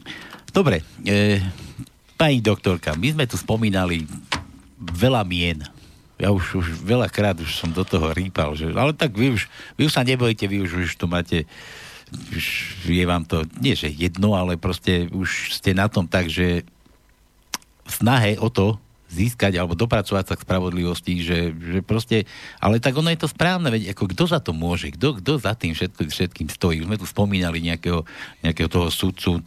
[0.50, 1.42] Dobre, e,
[2.18, 4.06] pani doktorka, my sme tu spomínali
[4.80, 5.62] veľa mien.
[6.20, 9.48] Ja už, už veľakrát už som do toho rýpal, že, ale tak vy už,
[9.80, 11.48] vy už sa nebojte, vy už, už to máte,
[12.12, 12.46] už
[12.92, 16.68] je vám to, nie že jedno, ale proste už ste na tom tak, že
[17.88, 18.76] v snahe o to
[19.10, 22.30] získať alebo dopracovať sa k spravodlivosti, že, že proste,
[22.62, 25.57] ale tak ono je to správne, veď ako kto za to môže, kto, kto za
[25.57, 26.86] tým všetko, všetkým stojí.
[26.86, 28.05] Už sme tu spomínali nejakého,
[28.45, 29.41] nejakého toho sudcu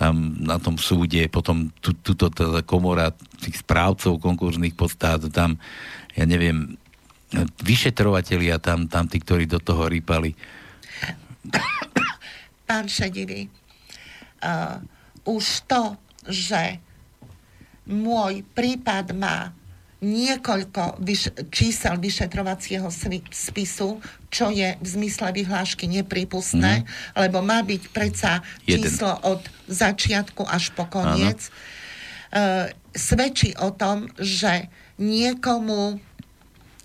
[0.00, 5.60] tam na tom súde, potom tu, tuto tá komora tých správcov konkurzných podstát, tam,
[6.16, 6.80] ja neviem,
[7.60, 10.32] vyšetrovatelia tam, tam tí, ktorí do toho rýpali.
[12.64, 13.44] Pán Šedivý,
[14.40, 14.80] uh,
[15.28, 16.00] už to,
[16.32, 16.80] že
[17.90, 19.52] môj prípad má
[20.00, 22.88] niekoľko vyš- čísel vyšetrovacieho
[23.28, 24.00] spisu,
[24.32, 28.88] čo je v zmysle vyhlášky nepripustné, lebo má byť predsa Jeden.
[28.88, 31.52] číslo od začiatku až po koniec,
[32.32, 36.00] uh, svedčí o tom, že niekomu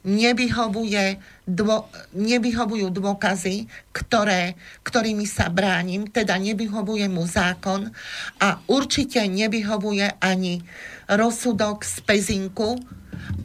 [0.06, 1.18] nevyhovuje
[1.49, 4.53] dvo, nevyhovujú dôkazy, ktoré,
[4.86, 7.89] ktorými sa bránim, teda nevyhovuje mu zákon
[8.38, 10.62] a určite nevyhovuje ani
[11.08, 12.80] rozsudok z Pezinku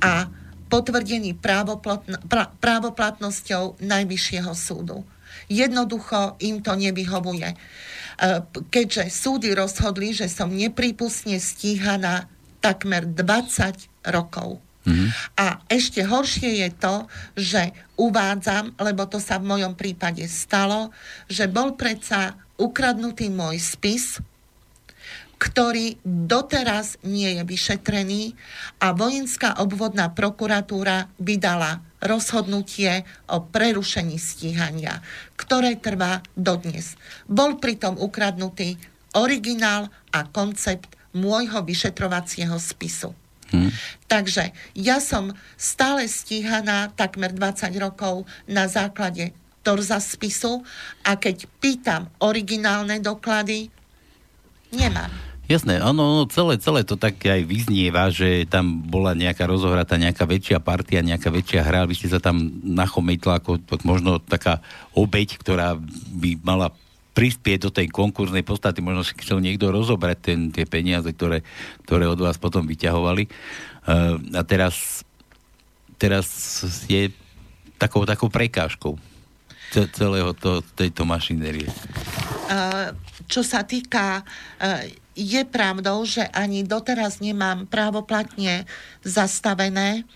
[0.01, 0.29] a
[0.71, 5.03] potvrdený právoplatn- pra- právoplatnosťou Najvyššieho súdu.
[5.51, 7.49] Jednoducho im to nevyhovuje.
[7.51, 7.57] E,
[8.71, 12.31] Keďže súdy rozhodli, že som neprípustne stíhaná
[12.63, 14.63] takmer 20 rokov.
[15.37, 16.95] A ešte horšie je to,
[17.37, 17.63] že
[18.01, 20.89] uvádzam, lebo to sa v mojom prípade stalo,
[21.29, 24.19] že bol predsa ukradnutý môj spis,
[25.41, 28.37] ktorý doteraz nie je vyšetrený
[28.77, 35.01] a vojenská obvodná prokuratúra vydala rozhodnutie o prerušení stíhania,
[35.41, 37.01] ktoré trvá dodnes.
[37.25, 38.77] Bol pritom ukradnutý
[39.17, 43.17] originál a koncept môjho vyšetrovacieho spisu.
[43.51, 43.73] Hm.
[44.07, 49.35] Takže ja som stále stíhaná takmer 20 rokov na základe
[49.65, 50.63] torza spisu
[51.03, 53.73] a keď pýtam originálne doklady,
[54.71, 55.30] nemám.
[55.51, 60.23] Jasné, ono, ono celé, celé to tak aj vyznieva, že tam bola nejaká rozohratá, nejaká
[60.23, 64.63] väčšia partia, nejaká väčšia hra, vy ste sa tam nachometla ako možno taká
[64.95, 65.75] obeď, ktorá
[66.15, 66.71] by mala
[67.19, 71.43] prispieť do tej konkurznej podstaty, možno si chcel niekto rozobrať ten, tie peniaze, ktoré,
[71.83, 73.27] ktoré od vás potom vyťahovali.
[73.91, 75.03] Uh, a teraz,
[75.99, 76.31] teraz
[76.87, 77.11] je
[77.75, 78.95] takou, takou prekážkou
[79.75, 81.67] ce- celého to, tejto mašinérie.
[82.47, 82.95] Uh,
[83.27, 84.23] čo sa týka,
[84.63, 84.87] uh,
[85.21, 88.65] je pravdou, že ani doteraz nemám právoplatne
[89.05, 90.09] zastavené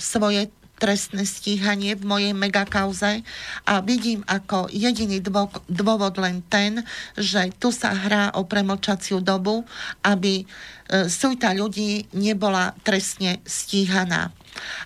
[0.00, 3.24] svoje trestné stíhanie v mojej megakauze
[3.64, 5.24] a vidím ako jediný
[5.68, 6.84] dôvod len ten,
[7.16, 9.64] že tu sa hrá o premlčaciu dobu,
[10.04, 14.36] aby e, sújta ľudí nebola trestne stíhaná.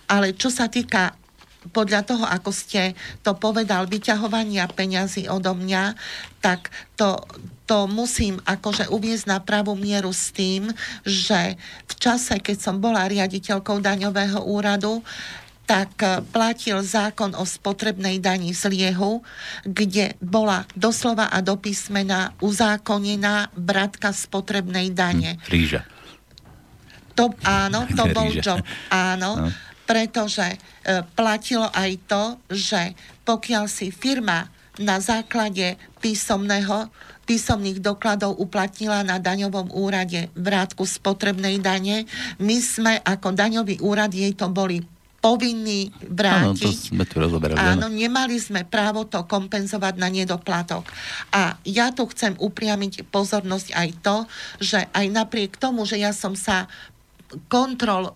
[0.07, 1.15] Ale čo sa týka
[1.69, 5.93] podľa toho, ako ste to povedal, vyťahovania peňazí odo mňa,
[6.41, 7.21] tak to,
[7.71, 10.75] to musím akože uviezť na pravú mieru s tým,
[11.07, 11.55] že
[11.87, 14.99] v čase, keď som bola riaditeľkou daňového úradu,
[15.63, 19.23] tak e, platil zákon o spotrebnej dani z Liehu,
[19.63, 25.39] kde bola doslova a do písmena uzákonená bratka spotrebnej dane.
[25.39, 25.81] Hm, ríža.
[27.15, 28.59] To, áno, to bol job.
[28.91, 29.47] Áno.
[29.47, 30.57] No pretože e,
[31.19, 32.95] platilo aj to, že
[33.27, 34.47] pokiaľ si firma
[34.79, 36.87] na základe písomného,
[37.31, 42.03] písomných dokladov uplatnila na daňovom úrade vrátku spotrebnej dane,
[42.43, 44.83] my sme ako daňový úrad jej to boli
[45.23, 46.67] povinní vrátiť.
[46.67, 47.55] Áno, to sme tu rozoberali.
[47.55, 50.83] Áno, nemali sme právo to kompenzovať na nedoplatok.
[51.31, 54.17] A ja tu chcem upriamiť pozornosť aj to,
[54.59, 56.67] že aj napriek tomu, že ja som sa
[57.47, 58.11] kontrol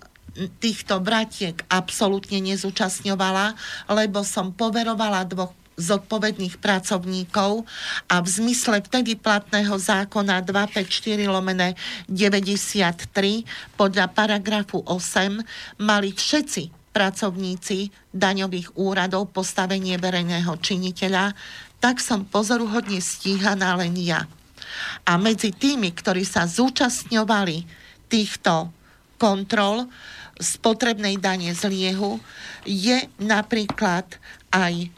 [0.59, 3.55] týchto bratiek absolútne nezúčastňovala,
[3.95, 7.67] lebo som poverovala dvoch zodpovedných pracovníkov
[8.07, 11.75] a v zmysle vtedy platného zákona 254 lomene
[12.07, 21.35] 93 podľa paragrafu 8 mali všetci pracovníci daňových úradov postavenie verejného činiteľa,
[21.83, 24.23] tak som pozoruhodne stíhaná len ja.
[25.03, 27.67] A medzi tými, ktorí sa zúčastňovali
[28.07, 28.71] týchto
[29.19, 29.91] kontrol,
[30.39, 32.19] spotrebnej dane z liehu
[32.63, 34.03] je napríklad
[34.51, 34.91] aj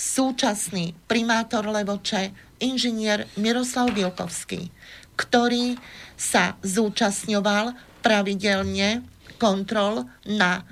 [0.00, 2.32] súčasný primátor Levoče,
[2.64, 4.72] inžinier Miroslav Vilkovský,
[5.20, 5.76] ktorý
[6.16, 9.04] sa zúčastňoval pravidelne
[9.36, 10.62] kontrol na e,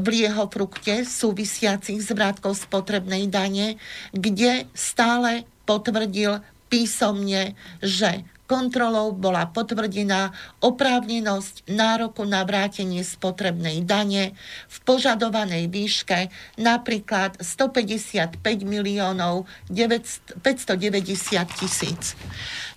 [0.00, 3.76] v jeho frukte súvisiacich s vrátkou spotrebnej dane,
[4.16, 6.40] kde stále potvrdil
[6.72, 7.52] písomne,
[7.84, 10.30] že kontrolou bola potvrdená
[10.62, 14.32] oprávnenosť nároku na vrátenie spotrebnej dane
[14.70, 22.14] v požadovanej výške napríklad 155 miliónov 590 tisíc.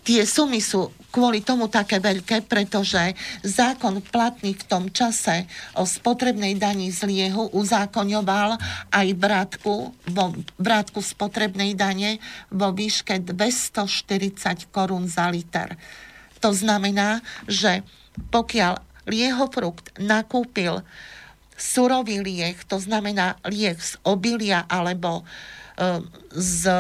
[0.04, 6.56] Tie sumy sú kvôli tomu také veľké, pretože zákon platný v tom čase o spotrebnej
[6.58, 8.58] daní z liehu uzákoňoval
[8.94, 10.26] aj vrátku, vo,
[10.62, 12.22] vrátku spotrebnej dane
[12.54, 15.78] vo výške 240 korún za liter.
[16.40, 17.20] To znamená,
[17.50, 17.84] že
[18.30, 18.80] pokiaľ
[19.10, 20.86] liehofrukt nakúpil
[21.60, 25.28] surový lieh, to znamená lieh z obilia alebo
[25.76, 26.72] e, z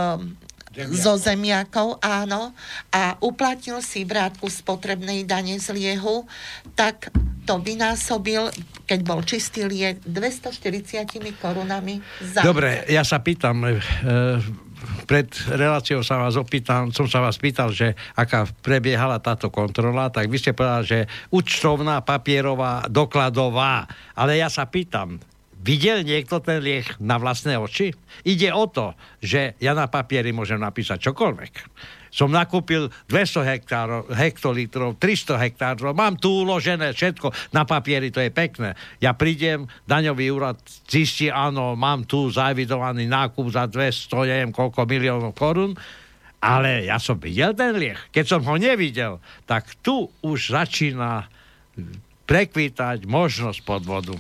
[0.70, 1.02] Zemiakov.
[1.02, 2.54] zo zemiakov, áno,
[2.94, 6.30] a uplatnil si vrátku spotrebnej dane z liehu,
[6.78, 7.10] tak
[7.50, 8.54] to vynásobil,
[8.86, 11.10] keď bol čistý liek, 240
[11.42, 12.46] korunami za...
[12.46, 13.82] Dobre, ja sa pýtam, e,
[15.10, 20.30] pred reláciou sa vás opýtam, som sa vás pýtal, že aká prebiehala táto kontrola, tak
[20.30, 21.00] vy ste povedali, že
[21.34, 23.90] účtovná, papierová, dokladová.
[24.14, 25.18] Ale ja sa pýtam,
[25.60, 27.92] Videl niekto ten liek na vlastné oči?
[28.24, 31.54] Ide o to, že ja na papieri môžem napísať čokoľvek.
[32.10, 38.32] Som nakúpil 200 hektárov, hektolitrov, 300 hektárov, mám tu uložené všetko na papieri, to je
[38.34, 38.74] pekné.
[38.98, 40.58] Ja prídem, daňový úrad
[40.90, 45.78] zistí, áno, mám tu zaevidovaný nákup za 200, neviem koľko miliónov korún,
[46.40, 48.00] ale ja som videl ten liek.
[48.16, 51.28] Keď som ho nevidel, tak tu už začína
[52.26, 54.16] prekvítať možnosť podvodu.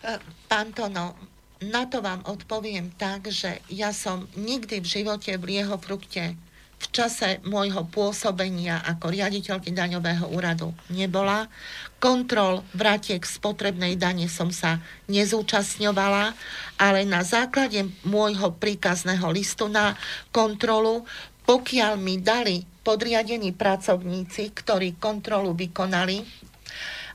[0.00, 0.16] E,
[0.48, 1.16] pán Tono,
[1.60, 6.40] na to vám odpoviem tak, že ja som nikdy v živote v jeho frukte
[6.80, 11.52] v čase môjho pôsobenia ako riaditeľky daňového úradu nebola.
[12.00, 14.80] Kontrol vratiek spotrebnej dane som sa
[15.12, 16.32] nezúčastňovala,
[16.80, 19.92] ale na základe môjho príkazného listu na
[20.32, 21.04] kontrolu,
[21.44, 26.48] pokiaľ mi dali podriadení pracovníci, ktorí kontrolu vykonali,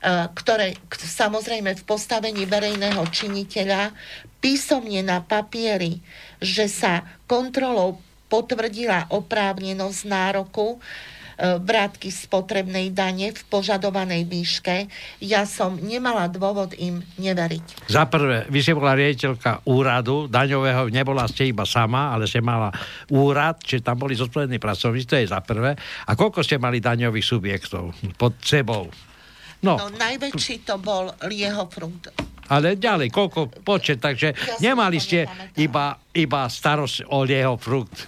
[0.06, 3.90] ktoré samozrejme v postavení verejného činiteľa
[4.38, 5.98] písomne na papieri,
[6.38, 7.98] že sa kontrolou
[8.30, 10.78] potvrdila oprávnenosť nároku, e,
[11.58, 14.86] vrátky spotrebnej dane v požadovanej výške,
[15.22, 17.90] ja som nemala dôvod im neveriť.
[17.90, 22.70] Za prvé, vy ste bola riaditeľka úradu daňového, nebola ste iba sama, ale ste mala
[23.10, 25.74] úrad, čiže tam boli zodpovední pracovníci, to je za prvé.
[26.06, 28.90] A koľko ste mali daňových subjektov pod sebou?
[29.66, 29.74] No.
[29.76, 32.14] no najväčší to bol Liehofrund.
[32.46, 35.26] Ale ďalej, koľko počet, takže ja nemali ste
[35.58, 38.06] iba, iba starosť o Liehofrukt.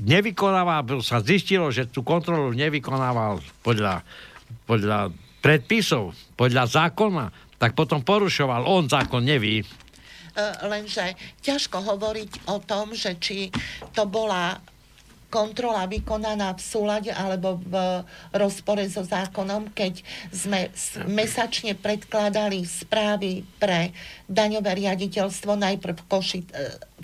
[0.00, 4.00] nevykonáva, sa zistilo, že tú kontrolu nevykonával podľa,
[4.64, 5.12] podľa
[5.44, 7.24] predpisov, podľa zákona,
[7.60, 8.64] tak potom porušoval.
[8.64, 9.60] On zákon neví.
[9.60, 9.66] E,
[10.70, 13.50] lenže ťažko hovoriť o tom, že či
[13.92, 14.56] to bola
[15.28, 20.00] kontrola vykonaná v súlade alebo v rozpore so zákonom, keď
[20.32, 20.72] sme
[21.04, 23.92] mesačne predkladali správy pre
[24.28, 26.48] daňové riaditeľstvo najprv v Koši, e,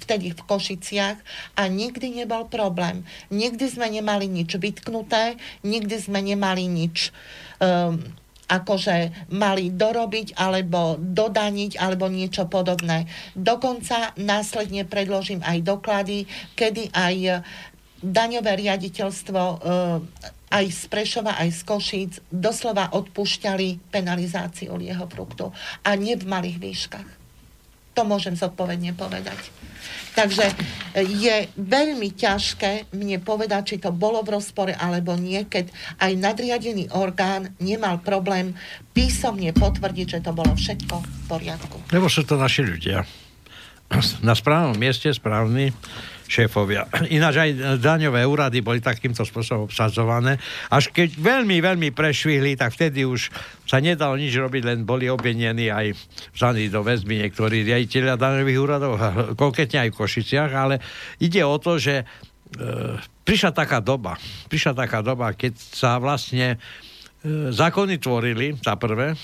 [0.00, 1.18] vtedy v Košiciach
[1.60, 3.04] a nikdy nebol problém.
[3.28, 7.12] Nikdy sme nemali nič vytknuté, nikdy sme nemali nič
[7.60, 8.00] um,
[8.44, 13.08] akože mali dorobiť alebo dodaniť alebo niečo podobné.
[13.32, 17.44] Dokonca následne predložím aj doklady, kedy aj
[18.04, 19.56] daňové riaditeľstvo e,
[20.52, 25.48] aj z Prešova, aj z Košíc doslova odpúšťali penalizáciu jeho fruktu.
[25.82, 27.08] A nie v malých výškach.
[27.94, 29.38] To môžem zodpovedne povedať.
[30.14, 30.54] Takže e,
[31.02, 35.42] je veľmi ťažké mne povedať, či to bolo v rozpore alebo nie,
[35.98, 38.54] aj nadriadený orgán nemal problém
[38.94, 41.76] písomne potvrdiť, že to bolo všetko v poriadku.
[41.90, 43.02] Lebo sú to naši ľudia.
[44.22, 45.70] Na správnom mieste správni
[46.24, 46.88] šéfovia.
[47.12, 47.50] Ináč aj
[47.80, 50.40] daňové úrady boli takýmto spôsobom obsadzované.
[50.72, 53.28] Až keď veľmi, veľmi prešvihli, tak vtedy už
[53.68, 55.92] sa nedalo nič robiť, len boli obvinení aj
[56.32, 58.92] vzaní do väzby niektorí riaditeľia daňových úradov,
[59.42, 60.80] konkrétne aj v Košiciach, ale
[61.20, 62.04] ide o to, že e,
[63.24, 64.16] prišla taká doba,
[64.48, 69.16] prišla taká doba, keď sa vlastne e, zákony tvorili, za prvé,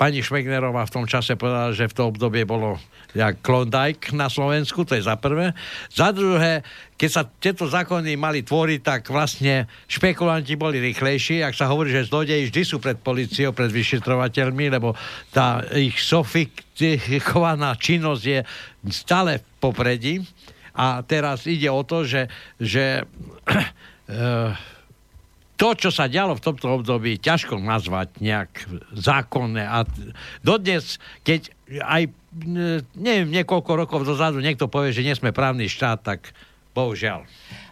[0.00, 2.80] Pani Šmegnerová v tom čase povedala, že v tom obdobie bolo
[3.12, 5.52] jak Klondike na Slovensku, to je za prvé.
[5.92, 6.64] Za druhé,
[6.96, 11.44] keď sa tieto zákony mali tvoriť, tak vlastne špekulanti boli rýchlejší.
[11.44, 14.96] Ak sa hovorí, že zlodeji vždy sú pred policiou, pred vyšetrovateľmi, lebo
[15.36, 18.40] tá ich sofistikovaná činnosť je
[18.88, 20.14] stále v popredí.
[20.80, 22.24] A teraz ide o to, že,
[22.56, 24.79] že eh,
[25.60, 28.64] to, čo sa dialo v tomto období, ťažko nazvať nejak
[28.96, 29.60] zákonné.
[29.60, 29.84] A
[30.40, 31.52] dodnes, keď
[31.84, 32.10] aj e,
[32.96, 36.32] neviem, niekoľko rokov dozadu niekto povie, že nie sme právny štát, tak
[36.72, 37.28] bohužiaľ.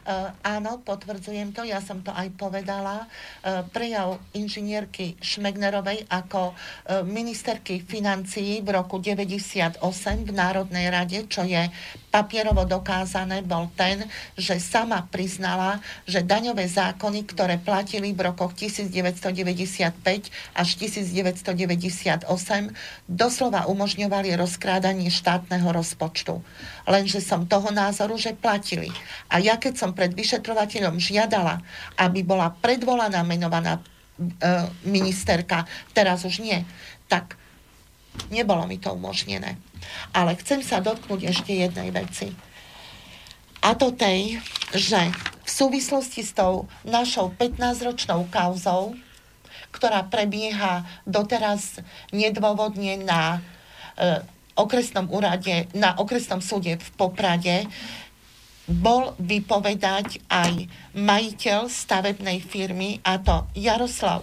[0.07, 3.07] Uh, áno, potvrdzujem to, ja som to aj povedala.
[3.43, 9.81] Uh, prejav inžinierky Šmegnerovej ako uh, ministerky financií v roku 98
[10.25, 11.69] v Národnej rade, čo je
[12.09, 20.33] papierovo dokázané, bol ten, že sama priznala, že daňové zákony, ktoré platili v rokoch 1995
[20.57, 22.25] až 1998,
[23.05, 26.41] doslova umožňovali rozkrádanie štátneho rozpočtu.
[26.89, 28.89] Lenže som toho názoru, že platili.
[29.29, 31.59] A ja keď som pred vyšetrovateľom žiadala,
[31.99, 33.83] aby bola predvolaná menovaná e,
[34.87, 36.63] ministerka, teraz už nie,
[37.11, 37.35] tak
[38.31, 39.59] nebolo mi to umožnené.
[40.15, 42.31] Ale chcem sa dotknúť ešte jednej veci.
[43.59, 44.39] A to tej,
[44.71, 45.11] že
[45.43, 48.95] v súvislosti s tou našou 15-ročnou kauzou,
[49.75, 51.83] ktorá prebieha doteraz
[52.15, 53.43] nedôvodne na
[53.99, 54.23] e,
[54.55, 57.67] okresnom úrade, na okresnom súde v Poprade,
[58.69, 64.21] bol vypovedať aj majiteľ stavebnej firmy, a to Jaroslav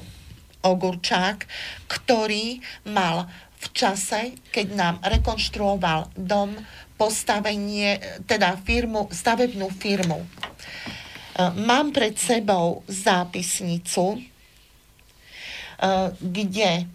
[0.61, 1.49] Ogurčák,
[1.89, 3.25] ktorý mal
[3.57, 6.53] v čase, keď nám rekonštruoval dom,
[6.95, 10.23] postavenie, teda firmu, stavebnú firmu.
[10.23, 10.27] E,
[11.59, 14.19] mám pred sebou zápisnicu, e,
[16.15, 16.87] kde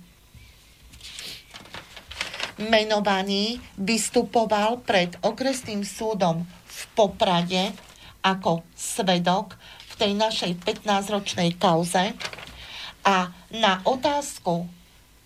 [2.61, 6.49] menovaný vystupoval pred okresným súdom
[6.95, 7.73] Poprade
[8.21, 9.57] ako svedok
[9.91, 12.13] v tej našej 15-ročnej kauze.
[13.05, 14.69] A na otázku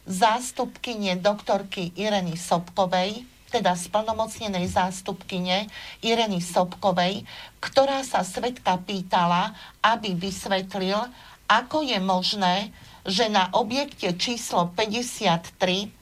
[0.07, 5.71] zástupkyne doktorky Ireny Sobkovej, teda splnomocnenej zástupkyne
[6.03, 7.25] Ireny Sobkovej,
[7.59, 10.99] ktorá sa svetka pýtala, aby vysvetlil,
[11.47, 12.57] ako je možné,
[13.05, 15.93] že na objekte číslo 53,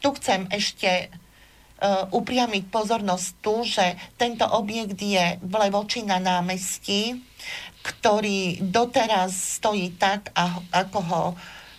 [0.00, 1.12] tu chcem ešte
[2.12, 3.84] upriamiť pozornosť tu, že
[4.16, 7.20] tento objekt je v Levoči na námestí,
[7.84, 10.32] ktorý doteraz stojí tak,
[10.72, 11.24] ako ho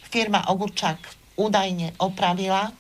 [0.08, 1.00] firma Ogurčák
[1.36, 2.72] údajne opravila.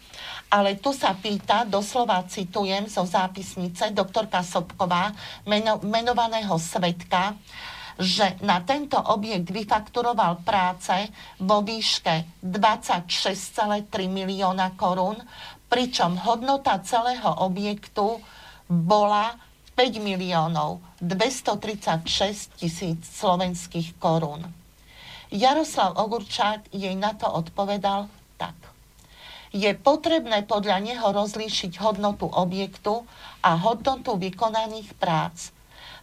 [0.48, 5.12] Ale tu sa pýta, doslova citujem zo zápisnice doktorka Sobková,
[5.44, 7.36] meno, menovaného svetka,
[7.98, 10.94] že na tento objekt vyfakturoval práce
[11.42, 15.18] vo výške 26,3 milióna korún,
[15.68, 18.24] pričom hodnota celého objektu
[18.68, 19.36] bola
[19.76, 24.42] 5 miliónov 236 tisíc slovenských korún.
[25.30, 28.08] Jaroslav Ogurčák jej na to odpovedal
[28.40, 28.56] tak.
[29.52, 33.04] Je potrebné podľa neho rozlíšiť hodnotu objektu
[33.44, 35.52] a hodnotu vykonaných prác.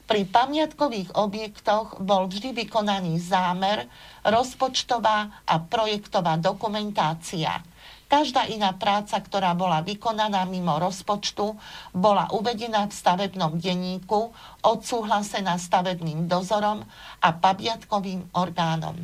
[0.04, 3.88] Pri pamiatkových objektoch bol vždy vykonaný zámer,
[4.28, 7.58] rozpočtová a projektová dokumentácia–
[8.14, 11.58] Každá iná práca, ktorá bola vykonaná mimo rozpočtu,
[11.90, 14.30] bola uvedená v stavebnom denníku,
[14.62, 16.86] odsúhlasená stavebným dozorom
[17.18, 18.94] a pabiatkovým orgánom.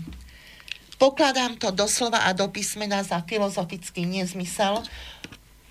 [0.95, 4.79] Pokladám to doslova a do písmena za filozofický nezmysel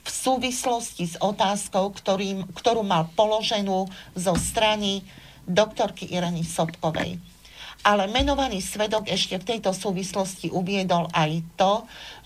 [0.03, 3.87] v súvislosti s otázkou, ktorým, ktorú mal položenú
[4.19, 4.99] zo strany
[5.47, 7.38] doktorky Ireny Sobkovej.
[7.79, 11.73] Ale menovaný svedok ešte v tejto súvislosti uviedol aj to,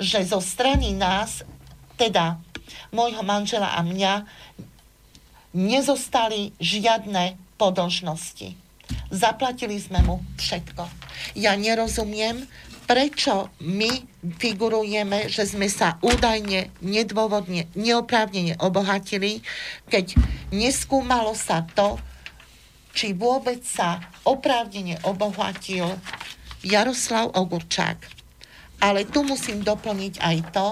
[0.01, 1.45] že zo strany nás,
[1.95, 2.41] teda
[2.89, 4.26] môjho manžela a mňa,
[5.54, 8.58] nezostali žiadne podlžnosti.
[9.14, 10.89] Zaplatili sme mu všetko.
[11.38, 12.49] Ja nerozumiem,
[12.89, 13.89] prečo my
[14.41, 19.45] figurujeme, že sme sa údajne, nedôvodne, neoprávnene obohatili,
[19.88, 20.18] keď
[20.49, 22.01] neskúmalo sa to,
[22.93, 25.97] či vôbec sa oprávnene obohatil
[26.61, 27.97] Jaroslav Ogurčák.
[28.79, 30.67] Ale tu musím doplniť aj to,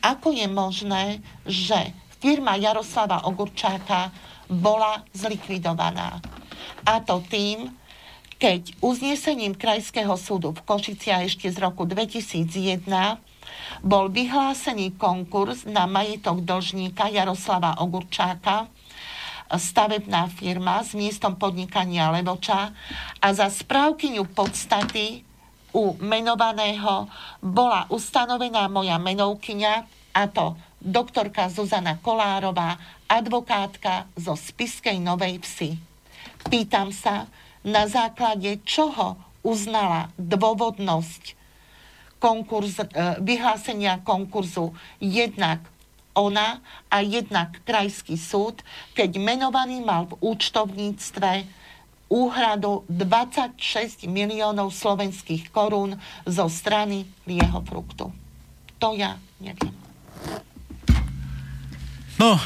[0.00, 1.04] ako je možné,
[1.44, 4.10] že firma Jaroslava Ogurčáka
[4.48, 6.18] bola zlikvidovaná.
[6.86, 7.74] A to tým,
[8.38, 12.86] keď uznesením Krajského súdu v Košici ešte z roku 2001
[13.82, 18.70] bol vyhlásený konkurs na majetok dlžníka Jaroslava Ogurčáka
[19.54, 22.74] stavebná firma s miestom podnikania Levoča
[23.22, 25.22] a za správkyňu podstaty
[25.70, 27.06] u menovaného
[27.38, 29.74] bola ustanovená moja menovkyňa
[30.16, 35.70] a to doktorka Zuzana Kolárová, advokátka zo Spiskej Novej Vsi.
[36.46, 37.26] Pýtam sa,
[37.66, 41.34] na základe čoho uznala dôvodnosť
[42.22, 42.86] konkurs, e,
[43.20, 44.72] vyhlásenia konkurzu
[45.02, 45.62] jednak
[46.16, 48.64] ona a jednak krajský súd,
[48.96, 51.44] keď menovaný mal v účtovníctve
[52.08, 58.08] úhradu 26 miliónov slovenských korún zo strany lieho fruktu.
[58.80, 59.74] To ja neviem.
[62.16, 62.40] No,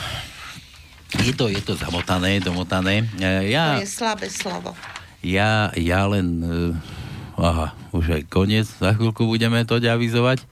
[1.22, 3.06] je to, je to zamotané, domotané.
[3.22, 4.74] E, ja, to je slabé slovo.
[5.22, 6.42] Ja, ja len...
[6.42, 6.74] Uh,
[7.38, 8.66] aha, už aj koniec.
[8.66, 10.42] Za chvíľku budeme to avizovať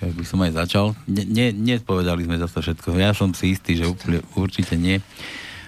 [0.00, 0.86] ja by som aj začal.
[1.04, 2.96] Ne, ne, nespovedali sme zase všetko.
[2.96, 5.04] Ja som si istý, že úplne, určite nie.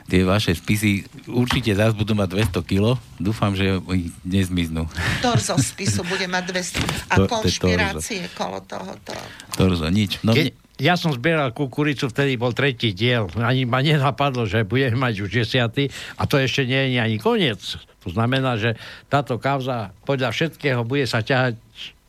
[0.09, 2.99] Tie vaše spisy určite zás budú mať 200 kg.
[3.23, 3.79] Dúfam, že
[4.27, 4.91] nezmiznú.
[5.23, 7.13] Torzo spisu bude mať 200.
[7.13, 9.15] A to, konšpirácie to kolo tohoto.
[9.55, 10.19] Torzo, nič.
[10.27, 13.31] No, Ke, ja som zbieral kukuricu, vtedy bol tretí diel.
[13.39, 17.63] Ani ma nenapadlo, že budeme mať už desiatý a to ešte nie je ani koniec.
[18.03, 18.75] To znamená, že
[19.07, 21.55] táto kauza podľa všetkého bude sa ťahať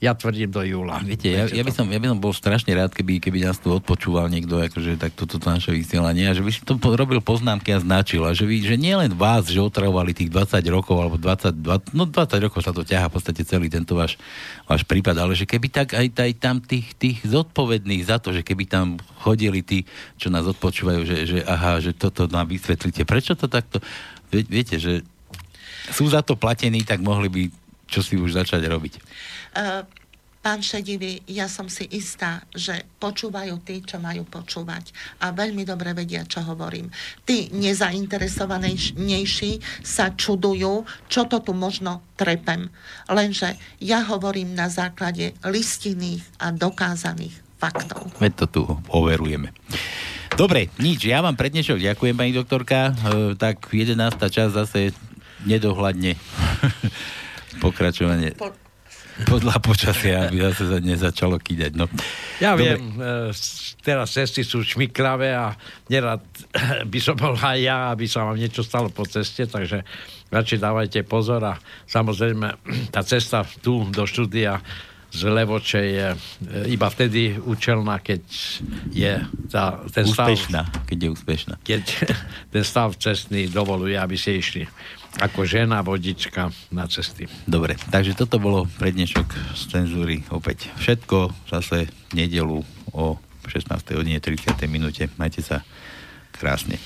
[0.03, 0.99] ja tvrdím do júla.
[0.99, 3.71] Viete, ja, ja, by som, ja by som bol strašne rád, keby, keby nás tu
[3.71, 7.71] odpočúval niekto, akože tak toto to naše vysielanie, a že by si to robil poznámky
[7.71, 11.15] a značil, a že, vy, že nie len vás, že otravovali tých 20 rokov, alebo
[11.15, 14.19] 20, 20, no 20 rokov sa to ťaha v podstate celý tento váš,
[14.67, 18.43] váš prípad, ale že keby tak aj, aj tam tých, tých zodpovedných za to, že
[18.43, 19.87] keby tam chodili tí,
[20.19, 23.79] čo nás odpočúvajú, že, že aha, že toto nám vysvetlíte, prečo to takto,
[24.35, 24.99] viete, že
[25.95, 27.43] sú za to platení, tak mohli by
[27.93, 28.93] čo si už začať robiť.
[29.53, 29.85] Uh,
[30.43, 34.91] pán Šedivý, ja som si istá, že počúvajú tí, čo majú počúvať
[35.23, 36.91] a veľmi dobre vedia, čo hovorím.
[37.23, 42.67] Tí nezainteresovanejší sa čudujú, čo to tu možno trepem.
[43.07, 48.11] Lenže ja hovorím na základe listinných a dokázaných faktov.
[48.19, 49.55] Veď to tu overujeme.
[50.35, 52.91] Dobre, nič, ja vám pre dnešok ďakujem, pani doktorka.
[52.91, 53.95] E, tak 11.
[54.27, 54.91] čas zase
[55.45, 56.17] nedohľadne
[57.63, 58.35] pokračovanie.
[58.35, 58.62] Po
[59.29, 61.77] podľa počasia, aby zase sa nezačalo kýdať.
[61.77, 61.85] No.
[62.41, 62.81] Ja Dobre.
[62.81, 63.29] viem, e,
[63.85, 65.53] teraz cesty sú šmiklavé a
[65.87, 66.25] nerad
[66.91, 69.85] by som bol aj ja, aby sa vám niečo stalo po ceste, takže
[70.33, 71.53] radšej dávajte pozor a
[71.85, 72.57] samozrejme
[72.95, 74.57] tá cesta tu do štúdia
[75.13, 76.17] z Levoče je e,
[76.73, 78.25] iba vtedy účelná, keď
[78.89, 79.13] je
[79.53, 80.33] tá, ten stav...
[80.33, 81.53] Úspešná, keď je úspešná.
[81.61, 81.83] Keď
[82.53, 84.65] ten stav cestný dovoluje, aby ste išli
[85.21, 87.29] ako žena, vodička na cesty.
[87.45, 91.29] Dobre, takže toto bolo prednešok z cenzúry opäť všetko.
[91.49, 93.69] Zase nedelu o 16.
[93.93, 94.57] hodine 30.
[94.65, 95.13] minúte.
[95.19, 95.61] Majte sa
[96.33, 96.81] krásne.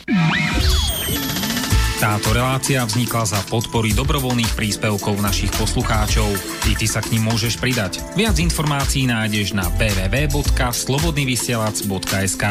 [1.98, 6.30] Táto relácia vznikla za podpory dobrovoľných príspevkov našich poslucháčov.
[6.70, 8.06] I ty sa k ním môžeš pridať.
[8.14, 12.44] Viac informácií nájdeš na www.slobodnyvysielac.sk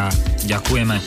[0.51, 0.99] Ďakujeme.